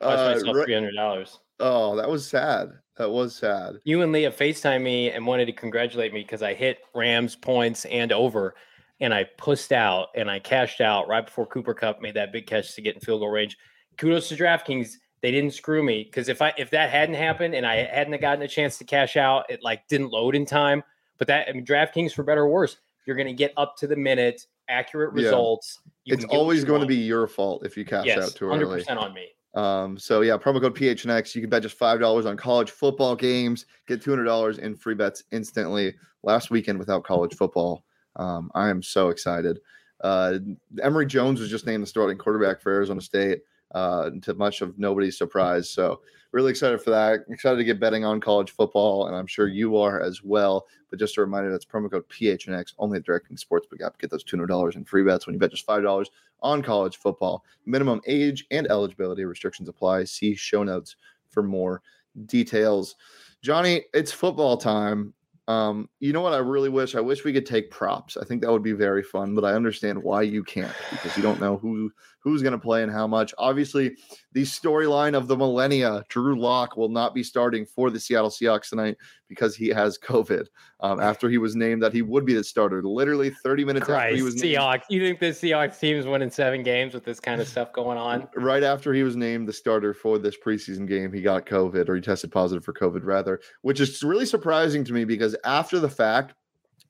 Uh, 0.00 0.32
myself 0.34 0.64
three 0.64 0.74
hundred 0.74 0.94
dollars. 0.96 1.38
oh, 1.60 1.94
that 1.94 2.08
was 2.10 2.26
sad. 2.26 2.70
That 3.00 3.08
was 3.08 3.34
sad. 3.34 3.80
You 3.84 4.02
and 4.02 4.12
Leah 4.12 4.30
FaceTime 4.30 4.82
me 4.82 5.10
and 5.10 5.26
wanted 5.26 5.46
to 5.46 5.52
congratulate 5.52 6.12
me 6.12 6.20
because 6.20 6.42
I 6.42 6.52
hit 6.52 6.80
Rams 6.94 7.34
points 7.34 7.86
and 7.86 8.12
over, 8.12 8.54
and 9.00 9.14
I 9.14 9.24
pushed 9.38 9.72
out 9.72 10.08
and 10.14 10.30
I 10.30 10.38
cashed 10.38 10.82
out 10.82 11.08
right 11.08 11.24
before 11.24 11.46
Cooper 11.46 11.72
Kupp 11.72 12.02
made 12.02 12.12
that 12.16 12.30
big 12.30 12.46
catch 12.46 12.74
to 12.74 12.82
get 12.82 12.96
in 12.96 13.00
field 13.00 13.22
goal 13.22 13.30
range. 13.30 13.56
Kudos 13.96 14.28
to 14.28 14.36
DraftKings. 14.36 14.96
They 15.22 15.30
didn't 15.30 15.52
screw 15.52 15.82
me 15.82 16.04
because 16.04 16.28
if 16.28 16.42
I 16.42 16.52
if 16.58 16.68
that 16.72 16.90
hadn't 16.90 17.14
happened 17.14 17.54
and 17.54 17.64
I 17.64 17.84
hadn't 17.84 18.20
gotten 18.20 18.42
a 18.42 18.48
chance 18.48 18.76
to 18.76 18.84
cash 18.84 19.16
out, 19.16 19.46
it 19.48 19.60
like 19.62 19.88
didn't 19.88 20.10
load 20.10 20.34
in 20.34 20.44
time. 20.44 20.82
But 21.16 21.26
that 21.28 21.48
I 21.48 21.52
mean, 21.54 21.64
DraftKings 21.64 22.12
for 22.12 22.22
better 22.22 22.42
or 22.42 22.50
worse, 22.50 22.76
you're 23.06 23.16
going 23.16 23.28
to 23.28 23.32
get 23.32 23.54
up 23.56 23.78
to 23.78 23.86
the 23.86 23.96
minute 23.96 24.46
accurate 24.68 25.14
results. 25.14 25.80
You 26.04 26.12
it's 26.12 26.24
can 26.24 26.28
get 26.28 26.36
what 26.36 26.42
always 26.42 26.64
going 26.64 26.82
to 26.82 26.86
be 26.86 26.96
your 26.96 27.26
fault 27.26 27.64
if 27.64 27.78
you 27.78 27.86
cash 27.86 28.04
yes, 28.04 28.18
out 28.18 28.34
too 28.34 28.44
early. 28.44 28.56
hundred 28.56 28.66
early. 28.66 28.80
percent 28.80 28.98
on 28.98 29.14
me. 29.14 29.28
Um, 29.54 29.98
so 29.98 30.20
yeah, 30.20 30.36
promo 30.36 30.60
code 30.60 30.76
PHNX. 30.76 31.34
You 31.34 31.40
can 31.40 31.50
bet 31.50 31.62
just 31.62 31.76
five 31.76 32.00
dollars 32.00 32.26
on 32.26 32.36
college 32.36 32.70
football 32.70 33.16
games. 33.16 33.66
Get 33.86 34.02
two 34.02 34.10
hundred 34.10 34.24
dollars 34.24 34.58
in 34.58 34.76
free 34.76 34.94
bets 34.94 35.24
instantly. 35.32 35.94
Last 36.22 36.50
weekend 36.50 36.78
without 36.78 37.04
college 37.04 37.34
football, 37.34 37.84
um, 38.16 38.50
I 38.54 38.68
am 38.68 38.82
so 38.82 39.08
excited. 39.08 39.58
Uh, 40.02 40.38
Emory 40.82 41.06
Jones 41.06 41.40
was 41.40 41.50
just 41.50 41.66
named 41.66 41.82
the 41.82 41.86
starting 41.86 42.18
quarterback 42.18 42.60
for 42.60 42.72
Arizona 42.72 43.00
State. 43.00 43.40
Uh, 43.74 44.10
to 44.22 44.34
much 44.34 44.62
of 44.62 44.76
nobody's 44.78 45.16
surprise. 45.16 45.70
So 45.70 46.00
really 46.32 46.50
excited 46.50 46.80
for 46.80 46.90
that. 46.90 47.20
Excited 47.28 47.56
to 47.56 47.64
get 47.64 47.80
betting 47.80 48.04
on 48.04 48.20
college 48.20 48.50
football, 48.50 49.06
and 49.06 49.16
I'm 49.16 49.26
sure 49.26 49.48
you 49.48 49.76
are 49.76 50.00
as 50.00 50.22
well. 50.22 50.66
But 50.88 50.98
just 50.98 51.16
a 51.16 51.20
reminder, 51.20 51.50
that's 51.50 51.64
promo 51.64 51.90
code 51.90 52.08
PHNX 52.08 52.74
only 52.78 52.98
at 52.98 53.04
DraftKings 53.04 53.44
Sportsbook 53.44 53.84
app. 53.84 53.98
Get 53.98 54.10
those 54.10 54.24
two 54.24 54.36
hundred 54.36 54.48
dollars 54.48 54.76
in 54.76 54.84
free 54.84 55.02
bets 55.02 55.26
when 55.26 55.34
you 55.34 55.40
bet 55.40 55.50
just 55.50 55.66
five 55.66 55.82
dollars 55.82 56.10
on 56.42 56.62
college 56.62 56.96
football. 56.96 57.44
Minimum 57.66 58.00
age 58.06 58.46
and 58.50 58.66
eligibility 58.68 59.24
restrictions 59.24 59.68
apply. 59.68 60.04
See 60.04 60.34
show 60.34 60.62
notes 60.62 60.96
for 61.28 61.42
more 61.42 61.82
details. 62.26 62.96
Johnny, 63.42 63.84
it's 63.94 64.12
football 64.12 64.56
time. 64.56 65.14
Um, 65.48 65.88
you 65.98 66.12
know 66.12 66.20
what 66.20 66.34
I 66.34 66.38
really 66.38 66.68
wish? 66.68 66.94
I 66.94 67.00
wish 67.00 67.24
we 67.24 67.32
could 67.32 67.46
take 67.46 67.72
props. 67.72 68.16
I 68.16 68.24
think 68.24 68.40
that 68.40 68.52
would 68.52 68.62
be 68.62 68.72
very 68.72 69.02
fun, 69.02 69.34
but 69.34 69.44
I 69.44 69.54
understand 69.54 70.00
why 70.00 70.22
you 70.22 70.44
can't 70.44 70.74
because 70.90 71.16
you 71.16 71.24
don't 71.24 71.40
know 71.40 71.56
who 71.56 71.90
who's 72.20 72.42
going 72.42 72.52
to 72.52 72.58
play 72.58 72.82
and 72.82 72.92
how 72.92 73.06
much. 73.06 73.34
Obviously, 73.38 73.96
the 74.32 74.42
storyline 74.42 75.14
of 75.14 75.26
the 75.26 75.36
millennia, 75.36 76.04
Drew 76.08 76.38
Lock 76.38 76.76
will 76.76 76.88
not 76.88 77.14
be 77.14 77.22
starting 77.22 77.66
for 77.66 77.90
the 77.90 77.98
Seattle 77.98 78.30
Seahawks 78.30 78.68
tonight 78.68 78.96
because 79.28 79.56
he 79.56 79.68
has 79.68 79.98
COVID. 79.98 80.46
Um, 80.80 81.00
after 81.00 81.28
he 81.28 81.38
was 81.38 81.56
named 81.56 81.82
that 81.82 81.92
he 81.92 82.02
would 82.02 82.24
be 82.24 82.34
the 82.34 82.44
starter, 82.44 82.82
literally 82.82 83.30
30 83.30 83.64
minutes 83.64 83.88
after 83.88 84.14
he 84.14 84.22
was 84.22 84.36
named, 84.36 84.56
Seahawks. 84.56 84.82
You 84.90 85.00
think 85.00 85.18
the 85.18 85.26
Seahawks 85.26 85.78
team 85.78 85.96
is 85.96 86.06
winning 86.06 86.30
seven 86.30 86.62
games 86.62 86.94
with 86.94 87.04
this 87.04 87.20
kind 87.20 87.40
of 87.40 87.48
stuff 87.48 87.72
going 87.72 87.98
on? 87.98 88.28
right 88.36 88.62
after 88.62 88.92
he 88.92 89.02
was 89.02 89.16
named 89.16 89.48
the 89.48 89.52
starter 89.52 89.94
for 89.94 90.18
this 90.18 90.36
preseason 90.44 90.86
game, 90.86 91.12
he 91.12 91.22
got 91.22 91.46
COVID 91.46 91.88
or 91.88 91.94
he 91.94 92.00
tested 92.00 92.30
positive 92.30 92.64
for 92.64 92.72
COVID 92.72 93.04
rather, 93.04 93.40
which 93.62 93.80
is 93.80 94.02
really 94.02 94.26
surprising 94.26 94.84
to 94.84 94.92
me 94.92 95.04
because 95.04 95.36
after 95.44 95.78
the 95.78 95.88
fact, 95.88 96.34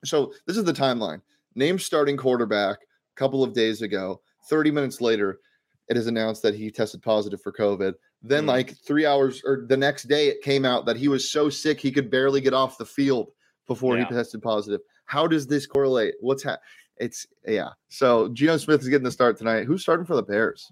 so 0.04 0.32
this 0.46 0.56
is 0.56 0.64
the 0.64 0.72
timeline. 0.72 1.20
Named 1.54 1.80
starting 1.80 2.16
quarterback 2.16 2.78
a 2.78 3.16
couple 3.16 3.42
of 3.42 3.52
days 3.52 3.82
ago, 3.82 4.20
30 4.50 4.70
minutes 4.72 5.00
later, 5.00 5.40
it 5.88 5.96
is 5.96 6.06
announced 6.08 6.42
that 6.42 6.54
he 6.54 6.70
tested 6.70 7.02
positive 7.02 7.40
for 7.40 7.52
COVID. 7.52 7.94
Then, 8.22 8.44
Mm. 8.44 8.48
like 8.48 8.76
three 8.84 9.06
hours 9.06 9.42
or 9.44 9.64
the 9.66 9.76
next 9.76 10.04
day, 10.04 10.28
it 10.28 10.42
came 10.42 10.64
out 10.66 10.84
that 10.86 10.96
he 10.96 11.08
was 11.08 11.30
so 11.32 11.48
sick 11.48 11.80
he 11.80 11.90
could 11.90 12.10
barely 12.10 12.40
get 12.42 12.52
off 12.52 12.76
the 12.76 12.84
field 12.84 13.30
before 13.66 13.96
Yeah. 13.96 14.04
he 14.06 14.14
tested 14.14 14.42
positive. 14.42 14.80
How 15.06 15.26
does 15.26 15.46
this 15.46 15.66
correlate? 15.66 16.14
What's 16.20 16.42
ha- 16.42 16.58
it's 16.98 17.26
yeah. 17.46 17.70
So 17.88 18.28
Geno 18.28 18.58
Smith 18.58 18.82
is 18.82 18.88
getting 18.88 19.04
the 19.04 19.10
start 19.10 19.38
tonight. 19.38 19.64
Who's 19.64 19.80
starting 19.82 20.04
for 20.04 20.16
the 20.16 20.22
Bears? 20.22 20.70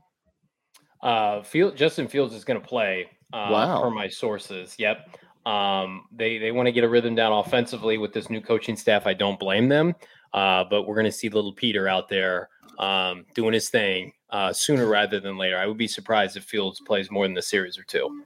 Uh, 1.02 1.42
Field, 1.42 1.76
Justin 1.76 2.08
Fields 2.08 2.34
is 2.34 2.44
going 2.44 2.60
to 2.60 2.66
play. 2.66 3.08
Uh, 3.32 3.48
Wow. 3.50 3.82
Per 3.82 3.90
my 3.90 4.08
sources, 4.08 4.74
yep. 4.78 5.16
Um, 5.46 6.04
they 6.12 6.36
they 6.38 6.50
want 6.52 6.66
to 6.66 6.72
get 6.72 6.84
a 6.84 6.88
rhythm 6.88 7.14
down 7.14 7.32
offensively 7.32 7.96
with 7.98 8.12
this 8.12 8.28
new 8.28 8.40
coaching 8.40 8.76
staff. 8.76 9.06
I 9.06 9.14
don't 9.14 9.38
blame 9.38 9.68
them. 9.68 9.94
Uh, 10.34 10.64
but 10.68 10.82
we're 10.82 10.94
going 10.94 11.06
to 11.06 11.12
see 11.12 11.30
little 11.30 11.54
Peter 11.54 11.88
out 11.88 12.08
there 12.10 12.50
um, 12.78 13.26
doing 13.34 13.52
his 13.52 13.68
thing 13.68 14.12
uh, 14.30 14.52
sooner 14.52 14.86
rather 14.86 15.20
than 15.20 15.36
later. 15.36 15.58
I 15.58 15.66
would 15.66 15.78
be 15.78 15.88
surprised 15.88 16.36
if 16.36 16.44
Fields 16.44 16.80
plays 16.80 17.10
more 17.10 17.26
than 17.26 17.36
a 17.36 17.42
series 17.42 17.78
or 17.78 17.84
two. 17.84 18.24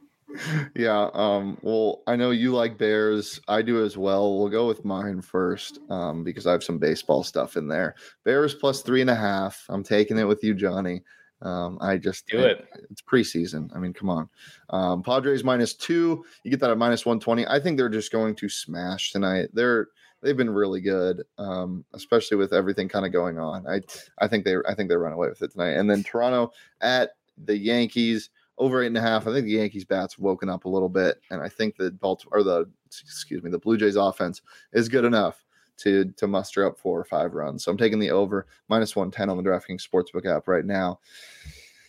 Yeah. 0.75 1.11
Um, 1.13 1.59
well, 1.63 2.03
I 2.07 2.17
know 2.17 2.31
you 2.31 2.53
like 2.53 2.79
Bears. 2.79 3.41
I 3.49 3.63
do 3.63 3.85
as 3.85 3.99
well. 3.99 4.39
We'll 4.39 4.49
go 4.49 4.67
with 4.67 4.85
mine 4.85 5.21
first 5.21 5.79
um, 5.91 6.25
because 6.25 6.47
I 6.47 6.53
have 6.53 6.65
some 6.65 6.79
baseball 6.79 7.23
stuff 7.23 7.57
in 7.57 7.69
there. 7.69 7.97
Bears 8.25 8.55
plus 8.55 8.83
three 8.83 9.01
and 9.01 9.11
a 9.11 9.15
half. 9.15 9.65
I'm 9.69 9.83
taking 9.83 10.19
it 10.19 10.25
with 10.25 10.43
you, 10.43 10.55
Johnny. 10.55 11.03
Um, 11.43 11.77
I 11.81 11.97
just 11.97 12.27
Do 12.29 12.39
it. 12.39 12.67
It's 12.91 13.03
preseason. 13.03 13.75
I 13.75 13.79
mean, 13.79 13.93
come 13.93 14.09
on. 14.09 14.29
Um, 14.71 15.03
Padres 15.03 15.43
minus 15.43 15.75
two. 15.75 16.25
You 16.45 16.51
get 16.51 16.61
that 16.61 16.71
at 16.71 16.79
minus 16.79 17.05
120. 17.05 17.47
I 17.49 17.59
think 17.59 17.77
they're 17.77 17.89
just 17.89 18.13
going 18.13 18.37
to 18.37 18.49
smash 18.49 19.11
tonight. 19.11 19.49
They're 19.53 19.89
they've 20.23 20.37
been 20.37 20.51
really 20.51 20.81
good, 20.81 21.23
um, 21.39 21.85
especially 21.95 22.37
with 22.37 22.53
everything 22.53 22.89
kind 22.89 23.05
of 23.05 23.13
going 23.13 23.39
on. 23.39 23.67
I 23.67 23.81
I 24.19 24.29
think 24.29 24.45
they 24.45 24.57
I 24.69 24.75
think 24.75 24.89
they 24.89 24.97
run 24.97 25.13
away 25.13 25.29
with 25.29 25.43
it 25.43 25.53
tonight. 25.53 25.73
And 25.73 25.91
then 25.91 26.03
Toronto 26.03 26.53
at 26.81 27.11
the 27.45 27.57
Yankees 27.57 28.31
over 28.59 28.83
eight 28.83 28.89
and 28.89 28.99
a 28.99 29.01
half. 29.01 29.27
I 29.27 29.33
think 29.33 29.47
the 29.47 29.53
Yankees 29.53 29.85
bats 29.85 30.19
woken 30.19 30.49
up 30.49 30.65
a 30.65 30.69
little 30.69 30.89
bit, 30.89 31.21
and 31.31 31.43
I 31.43 31.49
think 31.49 31.77
the 31.77 31.91
Baltimore 31.91 32.39
or 32.39 32.43
the 32.43 32.71
excuse 32.87 33.43
me 33.43 33.51
the 33.51 33.59
Blue 33.59 33.77
Jays 33.77 33.97
offense 33.97 34.43
is 34.73 34.89
good 34.89 35.05
enough 35.05 35.45
to 35.79 36.05
to 36.17 36.27
muster 36.27 36.67
up 36.67 36.79
four 36.79 36.99
or 36.99 37.05
five 37.05 37.35
runs. 37.35 37.65
So 37.65 37.73
I'm 37.73 37.79
taking 37.79 37.99
the 37.99 38.11
over 38.11 38.47
minus 38.69 38.95
one 38.95 39.11
ten 39.11 39.29
on 39.29 39.37
the 39.37 39.43
DraftKings 39.43 39.87
Sportsbook 39.87 40.27
app 40.27 40.49
right 40.49 40.65
now. 40.65 41.01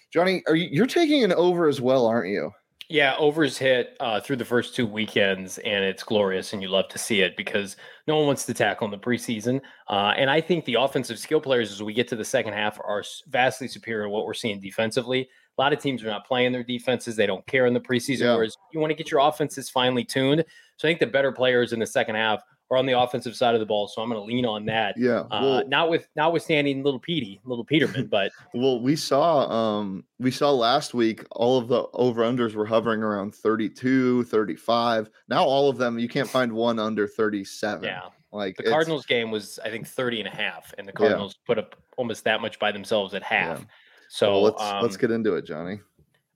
Johnny, 0.09 0.43
are 0.47 0.55
you 0.55 0.69
you're 0.71 0.85
taking 0.87 1.23
an 1.23 1.33
over 1.33 1.67
as 1.67 1.81
well, 1.81 2.05
aren't 2.05 2.29
you? 2.29 2.51
Yeah, 2.93 3.15
overs 3.17 3.57
hit 3.57 3.97
uh, 3.99 4.21
through 4.21 4.35
the 4.35 4.45
first 4.45 4.75
two 4.75 4.85
weekends, 4.85 5.57
and 5.57 5.83
it's 5.83 6.03
glorious, 6.03 6.53
and 6.53 6.61
you 6.61 6.67
love 6.67 6.89
to 6.89 6.99
see 6.99 7.21
it 7.21 7.35
because 7.35 7.75
no 8.05 8.17
one 8.17 8.27
wants 8.27 8.45
to 8.45 8.53
tackle 8.53 8.85
in 8.85 8.91
the 8.91 8.99
preseason. 8.99 9.61
Uh, 9.89 10.13
and 10.15 10.29
I 10.29 10.39
think 10.39 10.63
the 10.65 10.75
offensive 10.75 11.17
skill 11.17 11.41
players, 11.41 11.71
as 11.71 11.81
we 11.81 11.91
get 11.91 12.07
to 12.09 12.15
the 12.15 12.23
second 12.23 12.53
half, 12.53 12.79
are 12.79 13.03
vastly 13.29 13.67
superior 13.67 14.03
to 14.03 14.11
what 14.11 14.27
we're 14.27 14.35
seeing 14.35 14.59
defensively. 14.59 15.21
A 15.57 15.59
lot 15.59 15.73
of 15.73 15.79
teams 15.79 16.03
are 16.03 16.07
not 16.07 16.27
playing 16.27 16.51
their 16.51 16.63
defenses; 16.63 17.15
they 17.15 17.25
don't 17.25 17.43
care 17.47 17.65
in 17.65 17.73
the 17.73 17.79
preseason. 17.79 18.25
Yeah. 18.25 18.35
Whereas 18.35 18.55
you 18.73 18.79
want 18.79 18.91
to 18.91 18.95
get 18.95 19.09
your 19.09 19.21
offenses 19.21 19.71
finely 19.71 20.03
tuned. 20.03 20.45
So 20.77 20.87
I 20.87 20.91
think 20.91 20.99
the 20.99 21.07
better 21.07 21.31
players 21.31 21.73
in 21.73 21.79
the 21.79 21.87
second 21.87 22.13
half 22.13 22.43
are 22.73 22.77
on 22.77 22.85
the 22.85 22.99
offensive 22.99 23.35
side 23.35 23.53
of 23.53 23.59
the 23.59 23.65
ball. 23.65 23.87
So 23.87 24.01
I'm 24.01 24.09
going 24.09 24.19
to 24.19 24.25
lean 24.25 24.45
on 24.45 24.65
that. 24.65 24.95
Yeah. 24.97 25.21
Uh, 25.21 25.39
well, 25.41 25.53
uh, 25.53 25.63
not 25.63 25.89
with 25.89 26.07
notwithstanding 26.15 26.83
little 26.83 26.99
Petey, 26.99 27.39
little 27.45 27.63
Peterman, 27.63 28.07
but 28.07 28.31
well, 28.53 28.81
we 28.81 28.95
saw 28.95 29.49
um 29.49 30.03
we 30.19 30.31
saw 30.31 30.51
last 30.51 30.93
week 30.93 31.25
all 31.31 31.57
of 31.57 31.67
the 31.67 31.85
over 31.93 32.23
unders 32.23 32.55
were 32.55 32.65
hovering 32.65 33.03
around 33.03 33.35
32, 33.35 34.23
35. 34.23 35.09
Now 35.29 35.43
all 35.43 35.69
of 35.69 35.77
them 35.77 35.99
you 35.99 36.09
can't 36.09 36.29
find 36.29 36.51
one 36.51 36.79
under 36.79 37.07
37. 37.07 37.83
Yeah. 37.83 38.01
Like 38.31 38.57
the 38.57 38.63
Cardinals 38.63 39.05
game 39.05 39.29
was 39.29 39.59
I 39.63 39.69
think 39.69 39.87
30 39.87 40.21
and 40.21 40.27
a 40.27 40.35
half 40.35 40.73
and 40.77 40.87
the 40.87 40.93
Cardinals 40.93 41.35
yeah. 41.35 41.45
put 41.45 41.59
up 41.59 41.75
almost 41.97 42.23
that 42.23 42.41
much 42.41 42.57
by 42.59 42.71
themselves 42.71 43.13
at 43.13 43.21
half. 43.21 43.59
Yeah. 43.59 43.65
So 44.09 44.31
well, 44.31 44.41
let's 44.43 44.61
um, 44.61 44.81
let's 44.81 44.97
get 44.97 45.11
into 45.11 45.35
it, 45.35 45.45
Johnny. 45.45 45.79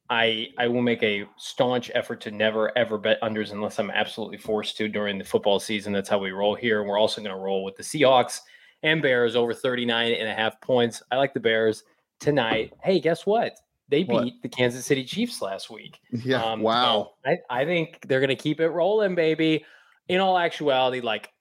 I 0.10 0.48
I 0.58 0.68
will 0.68 0.82
make 0.82 1.04
a 1.04 1.26
staunch 1.38 1.92
effort 1.94 2.22
to 2.22 2.32
never 2.32 2.76
ever 2.78 2.98
bet 2.98 3.22
unders 3.22 3.52
unless 3.52 3.80
I'm 3.80 3.92
absolutely 3.92 4.38
forced 4.38 4.78
to 4.78 4.88
during 4.88 5.18
the 5.18 5.24
football 5.24 5.60
season. 5.60 5.94
That's 5.94 6.10
how 6.10 6.20
we 6.20 6.32
roll 6.32 6.56
here. 6.56 6.84
We're 6.84 7.00
also 7.00 7.22
going 7.22 7.36
to 7.36 7.42
roll 7.42 7.64
with 7.64 7.76
the 7.76 7.84
Seahawks 7.84 8.40
and 8.84 9.02
Bears 9.02 9.36
over 9.36 9.54
39 9.54 10.14
and 10.14 10.30
a 10.30 10.34
half 10.34 10.60
points. 10.62 11.02
I 11.12 11.18
like 11.18 11.34
the 11.34 11.40
Bears 11.40 11.84
tonight. 12.20 12.74
Hey, 12.82 13.00
guess 13.00 13.26
what? 13.26 13.54
They 13.90 14.04
beat 14.04 14.14
what? 14.14 14.34
the 14.44 14.50
Kansas 14.50 14.86
City 14.86 15.04
Chiefs 15.04 15.42
last 15.42 15.70
week. 15.70 16.00
Yeah. 16.12 16.44
Um, 16.44 16.62
wow. 16.62 17.14
I, 17.26 17.38
I 17.50 17.66
think 17.66 18.06
they're 18.08 18.20
going 18.20 18.30
to 18.30 18.36
keep 18.36 18.60
it 18.60 18.70
rolling, 18.70 19.16
baby. 19.16 19.66
In 20.10 20.20
all 20.20 20.38
actuality, 20.38 21.02
like 21.02 21.32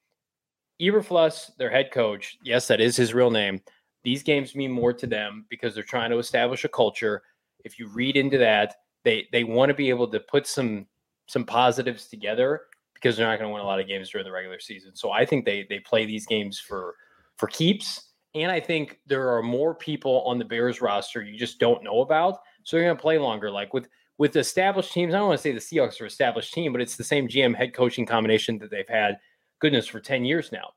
Eberflus, 0.80 1.56
their 1.56 1.70
head 1.70 1.90
coach, 1.92 2.38
yes, 2.42 2.68
that 2.68 2.80
is 2.80 2.96
his 2.96 3.14
real 3.14 3.30
name. 3.30 3.61
These 4.04 4.23
games 4.23 4.54
mean 4.54 4.70
more 4.70 4.92
to 4.92 5.06
them 5.06 5.46
because 5.49 5.75
they're 5.75 5.82
trying 5.82 6.11
to 6.11 6.18
establish 6.18 6.64
a 6.64 6.68
culture 6.68 7.23
if 7.66 7.78
you 7.78 7.88
read 7.88 8.16
into 8.16 8.38
that, 8.38 8.76
they 9.04 9.28
they 9.32 9.44
want 9.44 9.68
to 9.70 9.75
be 9.75 9.90
able 9.90 10.08
to 10.08 10.20
put 10.20 10.46
some 10.46 10.87
some 11.26 11.44
positives 11.44 12.06
together 12.06 12.62
because 12.94 13.16
they're 13.16 13.26
not 13.26 13.38
going 13.38 13.50
to 13.50 13.52
win 13.52 13.62
a 13.62 13.66
lot 13.66 13.80
of 13.80 13.88
games 13.88 14.11
during 14.11 14.25
the 14.25 14.32
regular 14.32 14.61
season. 14.61 14.94
So 14.94 15.11
I 15.11 15.26
think 15.26 15.44
they 15.44 15.66
they 15.68 15.80
play 15.80 16.06
these 16.06 16.25
games 16.25 16.58
for 16.58 16.94
for 17.37 17.49
keeps. 17.49 18.12
And 18.35 18.50
I 18.50 18.61
think 18.61 19.00
there 19.06 19.35
are 19.35 19.42
more 19.42 19.75
people 19.75 20.23
on 20.26 20.38
the 20.38 20.44
Bears 20.44 20.80
roster 20.80 21.23
you 21.23 21.38
just 21.38 21.58
don't 21.58 21.82
know 21.82 22.02
about. 22.02 22.38
So 22.64 22.76
they're 22.76 22.85
going 22.85 22.96
to 22.96 23.02
play 23.02 23.18
longer. 23.18 23.50
Like 23.50 23.75
with 23.75 23.88
with 24.18 24.37
established 24.37 24.92
teams, 24.92 25.12
I 25.12 25.18
don't 25.18 25.28
want 25.28 25.38
to 25.38 25.42
say 25.42 25.52
the 25.52 25.58
Seahawks 25.58 26.00
are 26.00 26.06
established 26.06 26.54
team, 26.54 26.73
but 26.73 26.80
it's 26.80 26.96
the 26.96 27.04
same 27.04 27.28
GM 27.28 27.54
head 27.54 27.75
coaching 27.75 28.06
combination 28.06 28.58
that 28.58 28.70
they've 28.70 28.88
had, 28.88 29.18
goodness, 29.58 29.87
for 29.87 30.00
10 30.00 30.25
years 30.25 30.52
now 30.52 30.70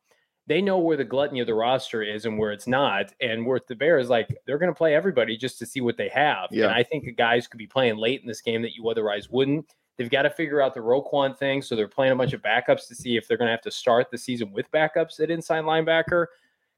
they 0.50 0.62
know 0.64 0.80
where 0.80 0.98
the 0.98 1.06
gluttony 1.06 1.42
of 1.42 1.48
the 1.48 1.54
roster 1.54 2.02
is 2.02 2.26
and 2.26 2.38
where 2.38 2.52
it's 2.52 2.66
not. 2.66 3.14
And 3.22 3.46
with 3.46 3.68
the 3.68 3.76
Bears, 3.76 4.10
like 4.10 4.36
they're 4.48 4.58
going 4.58 4.72
to 4.72 4.78
play 4.78 4.96
everybody 4.96 5.38
just 5.38 5.60
to 5.60 5.66
see 5.66 5.80
what 5.80 5.96
they 5.96 6.10
have. 6.10 6.50
Yeah. 6.50 6.66
And 6.66 6.74
I 6.74 6.82
think 6.82 7.06
the 7.06 7.12
guys 7.12 7.46
could 7.46 7.60
be 7.60 7.68
playing 7.68 7.98
late 7.98 8.22
in 8.22 8.28
this 8.28 8.42
game 8.42 8.64
that 8.64 8.76
you 8.76 8.90
otherwise 8.90 9.30
wouldn't. 9.30 9.76
They've 9.98 10.10
got 10.10 10.24
to 10.24 10.30
figure 10.32 10.60
out 10.60 10.74
the 10.74 10.80
Roquan 10.80 11.38
thing. 11.38 11.62
So 11.62 11.76
they're 11.76 11.88
playing 11.88 12.14
a 12.14 12.16
bunch 12.16 12.34
of 12.34 12.42
backups 12.42 12.88
to 12.88 12.96
see 12.96 13.16
if 13.16 13.28
they're 13.28 13.38
going 13.38 13.46
to 13.46 13.52
have 13.52 13.62
to 13.62 13.70
start 13.72 14.10
the 14.10 14.18
season 14.18 14.52
with 14.52 14.72
backups 14.72 15.20
at 15.20 15.30
inside 15.30 15.66
linebacker. 15.66 16.26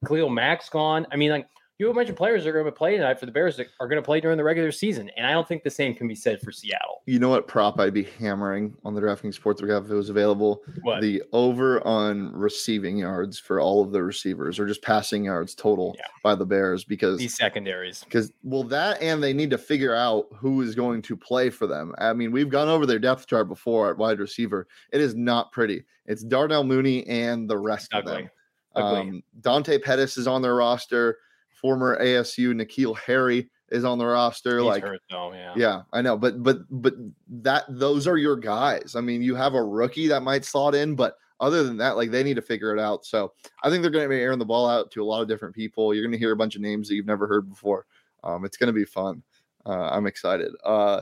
Khalil 0.05 0.29
Mack's 0.29 0.67
gone. 0.67 1.07
I 1.09 1.15
mean, 1.15 1.31
like 1.31 1.47
you 1.79 1.87
have 1.87 1.95
a 1.95 1.97
bunch 1.97 2.09
of 2.09 2.17
players 2.17 2.43
that 2.43 2.49
are 2.49 2.53
going 2.53 2.65
to 2.65 2.71
play 2.73 2.97
tonight 2.97 3.21
for 3.21 3.25
the 3.25 3.31
Bears 3.31 3.55
that 3.55 3.67
are 3.79 3.87
going 3.87 4.01
to 4.01 4.05
play 4.05 4.19
during 4.19 4.37
the 4.37 4.43
regular 4.43 4.73
season. 4.73 5.09
And 5.15 5.25
I 5.25 5.31
don't 5.31 5.47
think 5.47 5.63
the 5.63 5.69
same 5.69 5.95
can 5.95 6.09
be 6.09 6.15
said 6.15 6.41
for 6.41 6.51
Seattle. 6.51 6.90
You 7.05 7.19
know 7.19 7.29
what 7.29 7.47
prop 7.47 7.79
I'd 7.79 7.93
be 7.93 8.03
hammering 8.03 8.75
on 8.85 8.93
the 8.93 9.01
DraftKings 9.01 9.39
Sportsbook 9.39 9.85
if 9.85 9.89
it 9.89 9.95
was 9.95 10.09
available? 10.09 10.61
What? 10.81 11.01
The 11.01 11.23
over 11.33 11.85
on 11.85 12.31
receiving 12.31 12.97
yards 12.97 13.39
for 13.39 13.59
all 13.59 13.81
of 13.81 13.91
the 13.91 14.03
receivers 14.03 14.59
or 14.59 14.67
just 14.67 14.81
passing 14.81 15.25
yards 15.25 15.55
total 15.55 15.95
yeah. 15.97 16.05
by 16.23 16.35
the 16.35 16.45
Bears 16.45 16.83
because 16.83 17.17
these 17.17 17.35
secondaries. 17.35 18.03
Because, 18.03 18.31
well, 18.43 18.63
that 18.63 19.01
and 19.01 19.21
they 19.21 19.33
need 19.33 19.49
to 19.49 19.57
figure 19.57 19.95
out 19.95 20.27
who 20.35 20.61
is 20.61 20.75
going 20.75 21.01
to 21.03 21.17
play 21.17 21.49
for 21.49 21.67
them. 21.67 21.93
I 21.97 22.13
mean, 22.13 22.31
we've 22.31 22.49
gone 22.49 22.69
over 22.69 22.85
their 22.85 22.99
depth 22.99 23.27
chart 23.27 23.47
before 23.47 23.89
at 23.89 23.97
wide 23.97 24.19
receiver. 24.19 24.67
It 24.91 25.01
is 25.01 25.15
not 25.15 25.51
pretty. 25.51 25.83
It's 26.05 26.23
Darnell 26.23 26.63
Mooney 26.63 27.05
and 27.07 27.49
the 27.49 27.57
rest 27.57 27.89
Ugly. 27.93 28.13
of 28.13 28.17
them. 28.17 28.29
Um, 28.75 29.23
Dante 29.41 29.77
Pettis 29.79 30.17
is 30.17 30.27
on 30.27 30.41
their 30.41 30.55
roster 30.55 31.17
former 31.61 31.97
ASU 32.01 32.53
N'Keal 32.53 32.97
Harry 32.97 33.49
is 33.71 33.83
on 33.83 33.97
the 33.97 34.05
roster. 34.05 34.57
He's 34.57 34.65
like, 34.65 34.83
hurt 34.83 35.01
though, 35.09 35.33
yeah. 35.33 35.53
yeah, 35.55 35.81
I 35.93 36.01
know, 36.01 36.17
but 36.17 36.43
but 36.43 36.59
but 36.69 36.93
that 37.29 37.63
those 37.69 38.07
are 38.07 38.17
your 38.17 38.35
guys. 38.35 38.95
I 38.95 39.01
mean, 39.01 39.21
you 39.21 39.35
have 39.35 39.53
a 39.53 39.63
rookie 39.63 40.07
that 40.07 40.21
might 40.21 40.45
slot 40.45 40.75
in, 40.75 40.95
but 40.95 41.15
other 41.39 41.63
than 41.63 41.77
that, 41.77 41.97
like 41.97 42.11
they 42.11 42.23
need 42.23 42.35
to 42.35 42.41
figure 42.41 42.75
it 42.75 42.79
out. 42.79 43.05
So 43.05 43.33
I 43.63 43.69
think 43.69 43.81
they're 43.81 43.91
going 43.91 44.05
to 44.05 44.09
be 44.09 44.21
airing 44.21 44.39
the 44.39 44.45
ball 44.45 44.69
out 44.69 44.91
to 44.91 45.01
a 45.01 45.05
lot 45.05 45.21
of 45.21 45.27
different 45.27 45.55
people. 45.55 45.93
You're 45.93 46.03
going 46.03 46.11
to 46.11 46.19
hear 46.19 46.31
a 46.31 46.37
bunch 46.37 46.55
of 46.55 46.61
names 46.61 46.87
that 46.87 46.95
you've 46.95 47.07
never 47.07 47.27
heard 47.27 47.49
before. 47.49 47.87
Um, 48.23 48.45
it's 48.45 48.57
going 48.57 48.67
to 48.67 48.73
be 48.73 48.85
fun. 48.85 49.23
Uh, 49.65 49.89
I'm 49.89 50.05
excited. 50.05 50.51
Uh, 50.63 51.01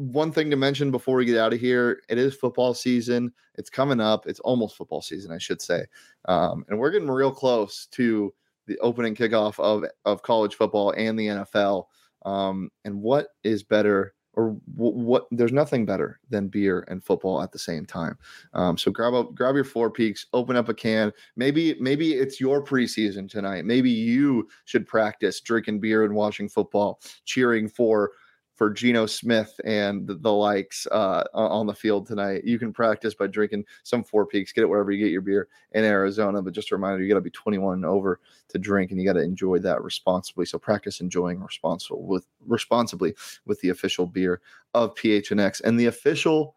one 0.00 0.32
thing 0.32 0.50
to 0.50 0.56
mention 0.56 0.90
before 0.90 1.16
we 1.16 1.26
get 1.26 1.36
out 1.36 1.52
of 1.52 1.60
here 1.60 2.00
it 2.08 2.16
is 2.16 2.34
football 2.34 2.72
season 2.72 3.30
it's 3.56 3.68
coming 3.68 4.00
up 4.00 4.26
it's 4.26 4.40
almost 4.40 4.74
football 4.74 5.02
season 5.02 5.30
i 5.30 5.36
should 5.36 5.60
say 5.60 5.84
um, 6.24 6.64
and 6.68 6.78
we're 6.78 6.90
getting 6.90 7.10
real 7.10 7.30
close 7.30 7.86
to 7.90 8.32
the 8.70 8.78
opening 8.78 9.16
kickoff 9.16 9.58
of 9.58 9.84
of 10.04 10.22
college 10.22 10.54
football 10.54 10.94
and 10.96 11.18
the 11.18 11.26
NFL. 11.26 11.86
Um, 12.24 12.70
and 12.84 13.02
what 13.02 13.28
is 13.42 13.64
better, 13.64 14.14
or 14.34 14.56
w- 14.76 14.96
what? 14.96 15.26
There's 15.32 15.52
nothing 15.52 15.84
better 15.84 16.20
than 16.30 16.46
beer 16.46 16.84
and 16.86 17.02
football 17.02 17.42
at 17.42 17.50
the 17.50 17.58
same 17.58 17.84
time. 17.84 18.16
Um, 18.54 18.78
so 18.78 18.92
grab 18.92 19.12
up, 19.12 19.34
grab 19.34 19.56
your 19.56 19.64
Four 19.64 19.90
Peaks, 19.90 20.26
open 20.32 20.54
up 20.54 20.68
a 20.68 20.74
can. 20.74 21.12
Maybe 21.34 21.74
maybe 21.80 22.12
it's 22.12 22.40
your 22.40 22.64
preseason 22.64 23.28
tonight. 23.28 23.64
Maybe 23.64 23.90
you 23.90 24.48
should 24.66 24.86
practice 24.86 25.40
drinking 25.40 25.80
beer 25.80 26.04
and 26.04 26.14
watching 26.14 26.48
football, 26.48 27.00
cheering 27.24 27.68
for 27.68 28.12
for 28.60 28.68
Geno 28.68 29.06
Smith 29.06 29.58
and 29.64 30.06
the, 30.06 30.30
likes 30.30 30.86
uh, 30.88 31.24
on 31.32 31.66
the 31.66 31.72
field 31.72 32.06
tonight. 32.06 32.44
You 32.44 32.58
can 32.58 32.74
practice 32.74 33.14
by 33.14 33.26
drinking 33.26 33.64
some 33.84 34.04
Four 34.04 34.26
Peaks. 34.26 34.52
Get 34.52 34.60
it 34.60 34.66
wherever 34.66 34.90
you 34.90 35.02
get 35.02 35.12
your 35.12 35.22
beer 35.22 35.48
in 35.72 35.82
Arizona. 35.82 36.42
But 36.42 36.52
just 36.52 36.70
a 36.70 36.74
reminder, 36.74 37.02
you 37.02 37.08
got 37.08 37.14
to 37.14 37.22
be 37.22 37.30
21 37.30 37.76
and 37.76 37.86
over 37.86 38.20
to 38.48 38.58
drink, 38.58 38.90
and 38.90 39.00
you 39.00 39.06
got 39.06 39.14
to 39.14 39.22
enjoy 39.22 39.60
that 39.60 39.82
responsibly. 39.82 40.44
So 40.44 40.58
practice 40.58 41.00
enjoying 41.00 41.42
responsible 41.42 42.02
with 42.02 42.26
responsibly 42.46 43.14
with 43.46 43.58
the 43.62 43.70
official 43.70 44.04
beer 44.04 44.42
of 44.74 44.94
PHNX 44.94 45.62
and 45.62 45.80
the 45.80 45.86
official 45.86 46.56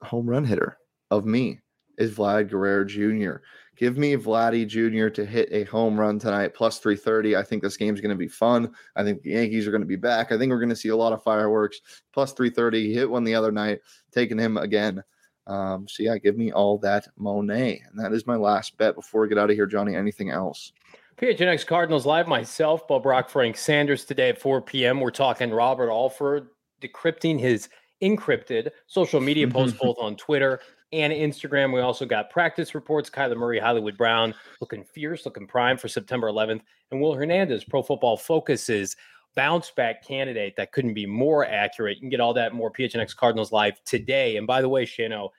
home 0.00 0.30
run 0.30 0.44
hitter 0.44 0.78
of 1.10 1.26
me 1.26 1.58
is 1.98 2.12
Vlad 2.12 2.50
Guerrero 2.50 2.84
Jr. 2.84 3.42
Give 3.76 3.96
me 3.96 4.16
Vladdy 4.16 4.66
Jr. 4.66 5.08
to 5.08 5.24
hit 5.24 5.48
a 5.50 5.64
home 5.64 5.98
run 5.98 6.18
tonight, 6.18 6.54
plus 6.54 6.78
330. 6.78 7.36
I 7.36 7.42
think 7.42 7.62
this 7.62 7.76
game's 7.76 8.00
going 8.00 8.10
to 8.10 8.16
be 8.16 8.28
fun. 8.28 8.72
I 8.96 9.02
think 9.02 9.22
the 9.22 9.30
Yankees 9.30 9.66
are 9.66 9.70
going 9.70 9.82
to 9.82 9.86
be 9.86 9.96
back. 9.96 10.30
I 10.30 10.38
think 10.38 10.50
we're 10.50 10.58
going 10.58 10.68
to 10.68 10.76
see 10.76 10.90
a 10.90 10.96
lot 10.96 11.12
of 11.12 11.22
fireworks. 11.22 11.80
Plus 12.12 12.32
330. 12.32 12.88
He 12.88 12.94
hit 12.94 13.10
one 13.10 13.24
the 13.24 13.34
other 13.34 13.50
night, 13.50 13.80
taking 14.12 14.38
him 14.38 14.58
again. 14.58 15.02
Um, 15.46 15.88
so, 15.88 16.02
yeah, 16.02 16.18
give 16.18 16.36
me 16.36 16.52
all 16.52 16.78
that 16.78 17.08
Monet. 17.16 17.82
And 17.90 17.98
that 17.98 18.12
is 18.12 18.26
my 18.26 18.36
last 18.36 18.76
bet 18.76 18.94
before 18.94 19.22
we 19.22 19.28
get 19.28 19.38
out 19.38 19.50
of 19.50 19.56
here, 19.56 19.66
Johnny. 19.66 19.96
Anything 19.96 20.30
else? 20.30 20.72
PHNX 21.16 21.66
Cardinals 21.66 22.04
Live, 22.04 22.28
myself, 22.28 22.86
Bo 22.86 23.00
Brack, 23.00 23.28
Frank 23.30 23.56
Sanders 23.56 24.04
today 24.04 24.28
at 24.28 24.40
4 24.40 24.60
p.m. 24.62 25.00
We're 25.00 25.10
talking 25.10 25.50
Robert 25.50 25.90
Alford 25.90 26.48
decrypting 26.82 27.40
his 27.40 27.68
encrypted 28.02 28.70
social 28.86 29.20
media 29.20 29.48
posts 29.48 29.78
both 29.80 29.96
on 29.98 30.16
Twitter 30.16 30.60
and 30.92 31.12
Instagram. 31.12 31.72
We 31.72 31.80
also 31.80 32.04
got 32.04 32.30
practice 32.30 32.74
reports. 32.74 33.08
Kyler 33.08 33.36
Murray, 33.36 33.58
Hollywood 33.58 33.96
Brown 33.96 34.34
looking 34.60 34.84
fierce, 34.84 35.24
looking 35.24 35.46
prime 35.46 35.76
for 35.76 35.88
September 35.88 36.28
11th. 36.28 36.60
And 36.90 37.00
Will 37.00 37.14
Hernandez, 37.14 37.64
Pro 37.64 37.82
Football 37.82 38.16
Focuses 38.16 38.96
bounce 39.34 39.70
back 39.70 40.06
candidate 40.06 40.54
that 40.56 40.72
couldn't 40.72 40.94
be 40.94 41.06
more 41.06 41.46
accurate. 41.46 41.96
You 41.96 42.02
can 42.02 42.10
get 42.10 42.20
all 42.20 42.34
that 42.34 42.52
more 42.52 42.70
PHNX 42.70 43.16
Cardinals 43.16 43.52
live 43.52 43.82
today. 43.84 44.36
And 44.36 44.46
by 44.46 44.60
the 44.60 44.68
way, 44.68 44.84
Shano, 44.84 45.30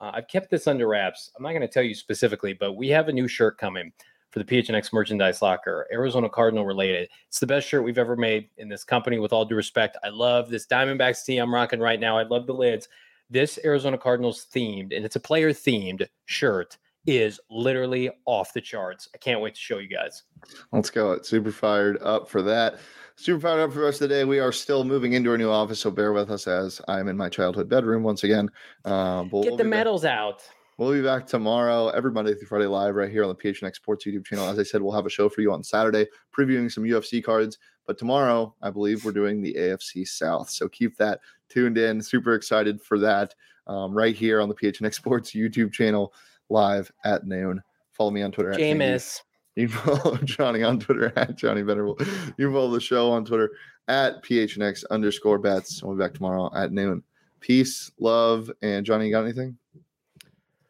uh, 0.00 0.12
I've 0.14 0.28
kept 0.28 0.50
this 0.50 0.66
under 0.66 0.86
wraps. 0.86 1.30
I'm 1.36 1.42
not 1.42 1.50
going 1.50 1.62
to 1.62 1.68
tell 1.68 1.82
you 1.82 1.94
specifically, 1.94 2.52
but 2.52 2.74
we 2.74 2.88
have 2.88 3.08
a 3.08 3.12
new 3.12 3.26
shirt 3.26 3.58
coming 3.58 3.92
for 4.30 4.40
the 4.40 4.44
PHNX 4.44 4.92
merchandise 4.92 5.40
locker, 5.40 5.86
Arizona 5.90 6.28
Cardinal 6.28 6.66
related. 6.66 7.08
It's 7.28 7.40
the 7.40 7.46
best 7.46 7.66
shirt 7.66 7.82
we've 7.82 7.96
ever 7.96 8.14
made 8.14 8.50
in 8.58 8.68
this 8.68 8.84
company, 8.84 9.18
with 9.18 9.32
all 9.32 9.46
due 9.46 9.54
respect. 9.54 9.96
I 10.04 10.10
love 10.10 10.50
this 10.50 10.66
Diamondbacks 10.66 11.24
tee 11.24 11.38
I'm 11.38 11.52
rocking 11.52 11.80
right 11.80 11.98
now. 11.98 12.18
I 12.18 12.24
love 12.24 12.46
the 12.46 12.52
lids 12.52 12.88
this 13.30 13.58
Arizona 13.64 13.98
Cardinals 13.98 14.46
themed, 14.54 14.96
and 14.96 15.04
it's 15.04 15.16
a 15.16 15.20
player 15.20 15.52
themed 15.52 16.06
shirt 16.26 16.78
is 17.06 17.40
literally 17.50 18.10
off 18.26 18.52
the 18.52 18.60
charts. 18.60 19.08
I 19.14 19.18
can't 19.18 19.40
wait 19.40 19.54
to 19.54 19.60
show 19.60 19.78
you 19.78 19.88
guys. 19.88 20.24
Let's 20.72 20.90
go. 20.90 21.20
Super 21.22 21.50
fired 21.50 21.98
up 22.02 22.28
for 22.28 22.42
that. 22.42 22.78
Super 23.16 23.40
fired 23.40 23.60
up 23.60 23.72
for 23.72 23.78
the 23.78 23.84
rest 23.84 24.02
of 24.02 24.08
the 24.08 24.14
day. 24.14 24.24
We 24.24 24.38
are 24.40 24.52
still 24.52 24.84
moving 24.84 25.14
into 25.14 25.30
our 25.30 25.38
new 25.38 25.50
office, 25.50 25.80
so 25.80 25.90
bear 25.90 26.12
with 26.12 26.30
us 26.30 26.46
as 26.46 26.80
I'm 26.86 27.08
in 27.08 27.16
my 27.16 27.28
childhood 27.28 27.68
bedroom 27.68 28.02
once 28.02 28.24
again. 28.24 28.50
Um, 28.84 29.24
Get 29.24 29.32
we'll 29.32 29.56
the 29.56 29.64
medals 29.64 30.04
out. 30.04 30.42
We'll 30.78 30.92
be 30.92 31.02
back 31.02 31.26
tomorrow, 31.26 31.88
every 31.88 32.12
Monday 32.12 32.34
through 32.34 32.46
Friday, 32.46 32.66
live 32.66 32.94
right 32.94 33.10
here 33.10 33.24
on 33.24 33.28
the 33.28 33.34
PHNX 33.34 33.74
Sports 33.74 34.06
YouTube 34.06 34.24
channel. 34.24 34.48
As 34.48 34.60
I 34.60 34.62
said, 34.62 34.80
we'll 34.80 34.94
have 34.94 35.06
a 35.06 35.10
show 35.10 35.28
for 35.28 35.40
you 35.40 35.52
on 35.52 35.64
Saturday, 35.64 36.06
previewing 36.32 36.70
some 36.70 36.84
UFC 36.84 37.22
cards. 37.22 37.58
But 37.84 37.98
tomorrow, 37.98 38.54
I 38.62 38.70
believe 38.70 39.04
we're 39.04 39.10
doing 39.10 39.42
the 39.42 39.54
AFC 39.54 40.06
South. 40.06 40.48
So 40.50 40.68
keep 40.68 40.96
that 40.98 41.18
tuned 41.48 41.78
in. 41.78 42.00
Super 42.00 42.34
excited 42.34 42.80
for 42.80 42.96
that 43.00 43.34
um, 43.66 43.92
right 43.92 44.14
here 44.14 44.40
on 44.40 44.48
the 44.48 44.54
PHNX 44.54 44.94
Sports 44.94 45.32
YouTube 45.32 45.72
channel, 45.72 46.14
live 46.48 46.92
at 47.04 47.26
noon. 47.26 47.60
Follow 47.90 48.12
me 48.12 48.22
on 48.22 48.30
Twitter. 48.30 48.52
Jameis. 48.52 49.22
You 49.56 49.68
can 49.68 49.78
follow 49.78 50.16
Johnny 50.24 50.62
on 50.62 50.78
Twitter 50.78 51.12
at 51.16 51.36
Johnny 51.36 51.62
Venerable. 51.62 51.96
You 52.36 52.46
can 52.46 52.52
follow 52.52 52.70
the 52.70 52.80
show 52.80 53.10
on 53.10 53.24
Twitter 53.24 53.50
at 53.88 54.22
PHNX 54.22 54.84
underscore 54.92 55.38
bets. 55.38 55.82
We'll 55.82 55.96
be 55.96 56.04
back 56.04 56.14
tomorrow 56.14 56.52
at 56.54 56.70
noon. 56.70 57.02
Peace, 57.40 57.90
love, 57.98 58.48
and 58.62 58.86
Johnny, 58.86 59.06
you 59.06 59.10
got 59.10 59.24
anything? 59.24 59.58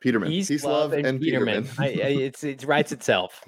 Peterman. 0.00 0.28
Peace, 0.28 0.48
Peace 0.48 0.64
love, 0.64 0.90
love, 0.90 0.92
and, 0.92 1.06
and 1.06 1.20
Peterman. 1.20 1.64
Peterman. 1.64 2.00
I, 2.00 2.06
I, 2.06 2.10
it's 2.22 2.44
it 2.44 2.64
writes 2.64 2.92
itself. 2.92 3.44